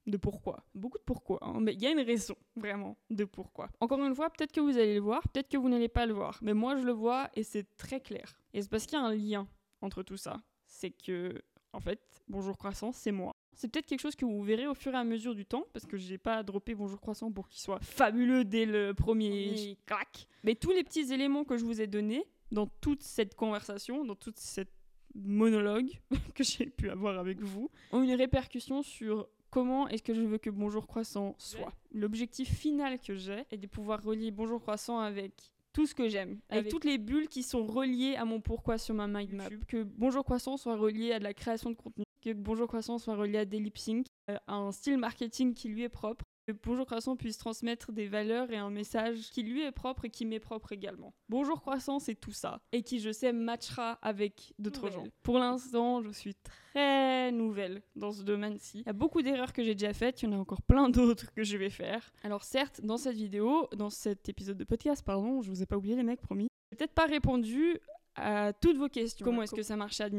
de 0.07 0.17
pourquoi. 0.17 0.63
Beaucoup 0.73 0.97
de 0.97 1.03
pourquoi, 1.03 1.39
hein, 1.41 1.59
mais 1.59 1.73
il 1.73 1.81
y 1.81 1.85
a 1.85 1.91
une 1.91 1.99
raison, 1.99 2.35
vraiment, 2.55 2.97
de 3.09 3.25
pourquoi. 3.25 3.69
Encore 3.81 4.03
une 4.03 4.15
fois, 4.15 4.29
peut-être 4.29 4.53
que 4.53 4.61
vous 4.61 4.77
allez 4.77 4.95
le 4.95 5.01
voir, 5.01 5.21
peut-être 5.29 5.49
que 5.49 5.57
vous 5.57 5.69
n'allez 5.69 5.89
pas 5.89 6.05
le 6.05 6.13
voir, 6.13 6.39
mais 6.41 6.53
moi 6.53 6.77
je 6.77 6.83
le 6.83 6.93
vois 6.93 7.29
et 7.35 7.43
c'est 7.43 7.75
très 7.77 7.99
clair. 7.99 8.39
Et 8.53 8.61
c'est 8.61 8.69
parce 8.69 8.85
qu'il 8.85 8.97
y 8.97 9.01
a 9.01 9.05
un 9.05 9.13
lien 9.13 9.47
entre 9.81 10.03
tout 10.03 10.17
ça. 10.17 10.41
C'est 10.65 10.91
que, 10.91 11.41
en 11.73 11.79
fait, 11.79 11.99
Bonjour 12.29 12.57
Croissant, 12.57 12.91
c'est 12.91 13.11
moi. 13.11 13.35
C'est 13.53 13.71
peut-être 13.71 13.85
quelque 13.85 14.01
chose 14.01 14.15
que 14.15 14.25
vous 14.25 14.43
verrez 14.43 14.67
au 14.67 14.73
fur 14.73 14.93
et 14.93 14.97
à 14.97 15.03
mesure 15.03 15.33
du 15.33 15.45
temps, 15.45 15.65
parce 15.73 15.85
que 15.85 15.97
j'ai 15.97 16.17
pas 16.17 16.43
droppé 16.43 16.75
Bonjour 16.75 16.99
Croissant 16.99 17.31
pour 17.31 17.47
qu'il 17.47 17.61
soit 17.61 17.79
fabuleux 17.81 18.43
dès 18.43 18.65
le 18.65 18.93
premier 18.93 19.77
clac. 19.85 20.27
Mais 20.43 20.55
tous 20.55 20.71
les 20.71 20.83
petits 20.83 21.13
éléments 21.13 21.43
que 21.43 21.57
je 21.57 21.65
vous 21.65 21.81
ai 21.81 21.87
donnés 21.87 22.25
dans 22.51 22.67
toute 22.67 23.03
cette 23.03 23.35
conversation, 23.35 24.05
dans 24.05 24.15
toute 24.15 24.39
cette 24.39 24.73
monologue 25.15 25.89
que 26.35 26.43
j'ai 26.43 26.67
pu 26.67 26.89
avoir 26.89 27.17
avec 27.17 27.41
vous, 27.41 27.69
ont 27.91 28.03
une 28.03 28.13
répercussion 28.13 28.83
sur 28.83 29.27
comment 29.49 29.87
est-ce 29.87 30.03
que 30.03 30.13
je 30.13 30.21
veux 30.21 30.37
que 30.37 30.49
Bonjour 30.49 30.87
Croissant 30.87 31.35
soit. 31.37 31.73
L'objectif 31.91 32.53
final 32.53 32.99
que 32.99 33.15
j'ai 33.15 33.43
est 33.51 33.57
de 33.57 33.67
pouvoir 33.67 34.03
relier 34.03 34.31
Bonjour 34.31 34.61
Croissant 34.61 34.99
avec 34.99 35.33
tout 35.73 35.85
ce 35.85 35.93
que 35.93 36.09
j'aime, 36.09 36.39
avec, 36.49 36.69
toutes 36.69 36.85
les 36.85 36.97
bulles 36.97 37.27
qui 37.27 37.43
sont 37.43 37.65
reliées 37.67 38.15
à 38.15 38.25
mon 38.25 38.41
pourquoi 38.41 38.77
sur 38.77 38.95
ma 38.95 39.07
mind 39.07 39.33
map. 39.33 39.49
Que 39.67 39.83
Bonjour 39.83 40.23
Croissant 40.23 40.57
soit 40.57 40.75
relié 40.75 41.13
à 41.13 41.19
de 41.19 41.23
la 41.23 41.33
création 41.33 41.69
de 41.69 41.75
contenu, 41.75 42.03
que 42.21 42.33
Bonjour 42.33 42.67
Croissant 42.67 42.97
soit 42.97 43.15
relié 43.15 43.37
à 43.39 43.45
des 43.45 43.59
lip 43.59 43.77
sync, 43.77 44.07
euh, 44.29 44.37
à 44.47 44.55
un 44.55 44.71
style 44.71 44.97
marketing 44.97 45.53
qui 45.53 45.69
lui 45.69 45.83
est 45.83 45.89
propre, 45.89 46.25
Bonjour 46.63 46.85
Croissant 46.85 47.17
puisse 47.17 47.37
transmettre 47.37 47.91
des 47.91 48.07
valeurs 48.07 48.49
et 48.51 48.55
un 48.55 48.69
message 48.69 49.31
qui 49.31 49.43
lui 49.43 49.63
est 49.63 49.71
propre 49.73 50.05
et 50.05 50.09
qui 50.09 50.25
m'est 50.25 50.39
propre 50.39 50.71
également. 50.71 51.13
Bonjour 51.27 51.59
Croissant, 51.59 51.99
c'est 51.99 52.15
tout 52.15 52.31
ça. 52.31 52.61
Et 52.71 52.83
qui, 52.83 53.01
je 53.01 53.11
sais, 53.11 53.33
matchera 53.33 53.99
avec 54.01 54.53
d'autres 54.57 54.89
gens. 54.89 55.03
Pour 55.23 55.39
l'instant, 55.39 56.01
je 56.01 56.09
suis 56.09 56.35
très 56.35 57.33
nouvelle 57.33 57.81
dans 57.97 58.13
ce 58.13 58.23
domaine-ci. 58.23 58.79
Il 58.79 58.85
y 58.85 58.89
a 58.89 58.93
beaucoup 58.93 59.21
d'erreurs 59.21 59.51
que 59.51 59.61
j'ai 59.61 59.75
déjà 59.75 59.91
faites, 59.91 60.21
il 60.21 60.29
y 60.29 60.33
en 60.33 60.37
a 60.37 60.39
encore 60.39 60.61
plein 60.61 60.87
d'autres 60.89 61.33
que 61.33 61.43
je 61.43 61.57
vais 61.57 61.69
faire. 61.69 62.13
Alors 62.23 62.45
certes, 62.45 62.79
dans 62.81 62.97
cette 62.97 63.17
vidéo, 63.17 63.67
dans 63.75 63.89
cet 63.89 64.29
épisode 64.29 64.57
de 64.57 64.63
podcast, 64.63 65.03
pardon, 65.05 65.41
je 65.41 65.49
vous 65.49 65.61
ai 65.61 65.65
pas 65.65 65.75
oublié 65.75 65.97
les 65.97 66.03
mecs, 66.03 66.21
promis. 66.21 66.47
J'ai 66.71 66.77
peut-être 66.77 66.93
pas 66.93 67.07
répondu 67.07 67.77
à 68.17 68.53
toutes 68.53 68.77
vos 68.77 68.89
questions. 68.89 69.23
Comment 69.23 69.43
est-ce 69.43 69.55
que 69.55 69.63
ça 69.63 69.75
marchait 69.75 70.09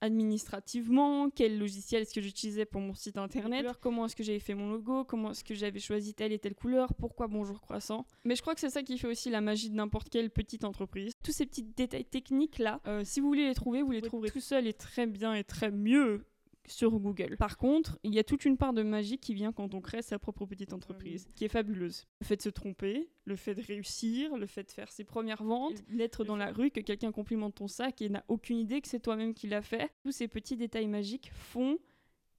administrativement? 0.00 1.30
Quel 1.30 1.58
logiciel 1.58 2.02
est-ce 2.02 2.14
que 2.14 2.20
j'utilisais 2.20 2.64
pour 2.64 2.80
mon 2.80 2.94
site 2.94 3.18
internet? 3.18 3.66
Comment 3.80 4.06
est-ce 4.06 4.16
que 4.16 4.22
j'avais 4.22 4.38
fait 4.38 4.54
mon 4.54 4.70
logo? 4.70 5.04
Comment 5.04 5.32
est-ce 5.32 5.44
que 5.44 5.54
j'avais 5.54 5.80
choisi 5.80 6.14
telle 6.14 6.32
et 6.32 6.38
telle 6.38 6.54
couleur? 6.54 6.94
Pourquoi 6.94 7.26
Bonjour 7.26 7.60
Croissant? 7.60 8.06
Mais 8.24 8.36
je 8.36 8.42
crois 8.42 8.54
que 8.54 8.60
c'est 8.60 8.70
ça 8.70 8.82
qui 8.82 8.96
fait 8.98 9.08
aussi 9.08 9.30
la 9.30 9.40
magie 9.40 9.70
de 9.70 9.74
n'importe 9.74 10.08
quelle 10.08 10.30
petite 10.30 10.64
entreprise. 10.64 11.12
Tous 11.22 11.32
ces 11.32 11.46
petits 11.46 11.64
détails 11.64 12.04
techniques 12.04 12.58
là, 12.58 12.80
euh, 12.86 13.02
si 13.04 13.20
vous 13.20 13.26
voulez 13.28 13.46
les 13.46 13.54
trouver, 13.54 13.82
vous 13.82 13.90
les 13.90 14.02
trouverez 14.02 14.30
tout 14.30 14.40
seul 14.40 14.66
et 14.66 14.72
très 14.72 15.06
bien 15.06 15.34
et 15.34 15.44
très 15.44 15.70
mieux 15.70 16.24
sur 16.68 16.90
Google. 16.98 17.36
Par 17.36 17.56
contre, 17.56 17.98
il 18.04 18.14
y 18.14 18.18
a 18.18 18.24
toute 18.24 18.44
une 18.44 18.56
part 18.56 18.72
de 18.72 18.82
magie 18.82 19.18
qui 19.18 19.34
vient 19.34 19.52
quand 19.52 19.74
on 19.74 19.80
crée 19.80 20.02
sa 20.02 20.18
propre 20.18 20.46
petite 20.46 20.72
entreprise, 20.72 21.28
qui 21.34 21.44
est 21.44 21.48
fabuleuse. 21.48 22.06
Le 22.20 22.26
fait 22.26 22.36
de 22.36 22.42
se 22.42 22.48
tromper, 22.48 23.08
le 23.24 23.36
fait 23.36 23.54
de 23.54 23.62
réussir, 23.62 24.36
le 24.36 24.46
fait 24.46 24.64
de 24.64 24.70
faire 24.70 24.90
ses 24.90 25.04
premières 25.04 25.42
ventes, 25.42 25.76
d'être 25.88 26.24
dans 26.24 26.36
la 26.36 26.52
rue, 26.52 26.70
que 26.70 26.80
quelqu'un 26.80 27.12
complimente 27.12 27.56
ton 27.56 27.68
sac 27.68 28.00
et 28.02 28.08
n'a 28.08 28.24
aucune 28.28 28.58
idée 28.58 28.80
que 28.80 28.88
c'est 28.88 29.00
toi-même 29.00 29.34
qui 29.34 29.48
l'a 29.48 29.62
fait. 29.62 29.90
Tous 30.04 30.12
ces 30.12 30.28
petits 30.28 30.56
détails 30.56 30.88
magiques 30.88 31.30
font 31.34 31.78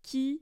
qui 0.01 0.41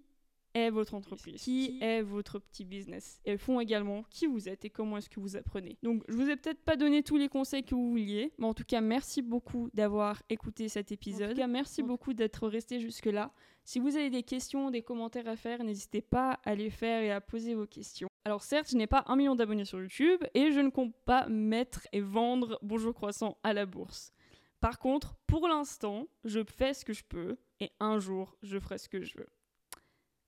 est 0.58 0.70
votre 0.70 0.94
entreprise, 0.94 1.42
qui 1.42 1.78
est 1.82 2.02
votre 2.02 2.40
petit 2.40 2.66
business. 2.66 3.20
Elles 3.26 3.38
font 3.38 3.60
également 3.60 4.04
qui 4.10 4.26
vous 4.26 4.50
êtes 4.50 4.66
et 4.66 4.70
comment 4.70 4.98
est-ce 4.98 5.10
que 5.10 5.20
vous 5.20 5.36
apprenez. 5.36 5.78
Donc, 5.84 6.04
je 6.08 6.16
vous 6.16 6.30
ai 6.30 6.36
peut-être 6.36 6.64
pas 6.64 6.76
donné 6.76 7.04
tous 7.04 7.18
les 7.18 7.30
conseils 7.30 7.64
que 7.64 7.76
vous 7.76 7.90
vouliez, 7.90 8.34
mais 8.38 8.48
en 8.48 8.54
tout 8.54 8.64
cas, 8.66 8.82
merci 8.82 9.22
beaucoup 9.22 9.70
d'avoir 9.74 10.22
écouté 10.30 10.70
cet 10.70 10.92
épisode. 10.92 11.32
En 11.32 11.34
tout 11.34 11.40
cas, 11.40 11.48
merci 11.48 11.84
beaucoup 11.84 12.14
d'être 12.14 12.48
resté 12.48 12.80
jusque-là. 12.80 13.32
Si 13.64 13.80
vous 13.80 13.98
avez 13.98 14.10
des 14.10 14.24
questions, 14.24 14.72
des 14.72 14.82
commentaires 14.82 15.28
à 15.28 15.36
faire, 15.36 15.64
n'hésitez 15.64 16.02
pas 16.02 16.40
à 16.46 16.56
les 16.56 16.70
faire 16.70 17.02
et 17.02 17.12
à 17.12 17.20
poser 17.20 17.54
vos 17.54 17.68
questions. 17.68 18.08
Alors 18.24 18.44
certes, 18.44 18.70
je 18.72 18.78
n'ai 18.78 18.88
pas 18.88 19.04
un 19.08 19.16
million 19.16 19.36
d'abonnés 19.36 19.66
sur 19.66 19.80
YouTube 19.80 20.24
et 20.34 20.52
je 20.52 20.60
ne 20.60 20.70
compte 20.70 20.96
pas 21.06 21.28
mettre 21.28 21.88
et 21.92 22.02
vendre 22.02 22.60
Bonjour 22.62 22.94
Croissant 22.94 23.38
à 23.44 23.54
la 23.54 23.66
bourse. 23.66 24.12
Par 24.60 24.80
contre, 24.80 25.16
pour 25.28 25.48
l'instant, 25.48 26.08
je 26.24 26.44
fais 26.44 26.74
ce 26.74 26.84
que 26.84 26.94
je 26.94 27.04
peux 27.04 27.38
et 27.60 27.72
un 27.80 28.00
jour, 28.00 28.36
je 28.42 28.58
ferai 28.60 28.78
ce 28.78 28.90
que 28.90 29.02
je 29.02 29.18
veux. 29.18 29.28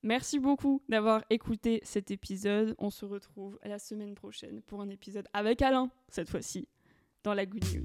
Merci 0.02 0.38
beaucoup 0.38 0.82
d'avoir 0.88 1.22
écouté 1.30 1.80
cet 1.82 2.10
épisode. 2.10 2.74
On 2.78 2.90
se 2.90 3.04
retrouve 3.04 3.58
la 3.64 3.78
semaine 3.78 4.14
prochaine 4.14 4.62
pour 4.62 4.80
un 4.80 4.88
épisode 4.88 5.28
avec 5.32 5.60
Alain, 5.62 5.90
cette 6.08 6.30
fois-ci, 6.30 6.68
dans 7.22 7.34
la 7.34 7.44
Good 7.44 7.64
News. 7.74 7.82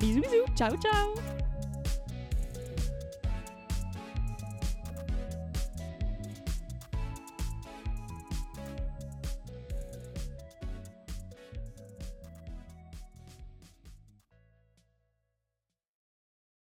Bisous 0.00 0.20
bisous, 0.20 0.44
ciao 0.56 0.76
ciao 0.76 1.45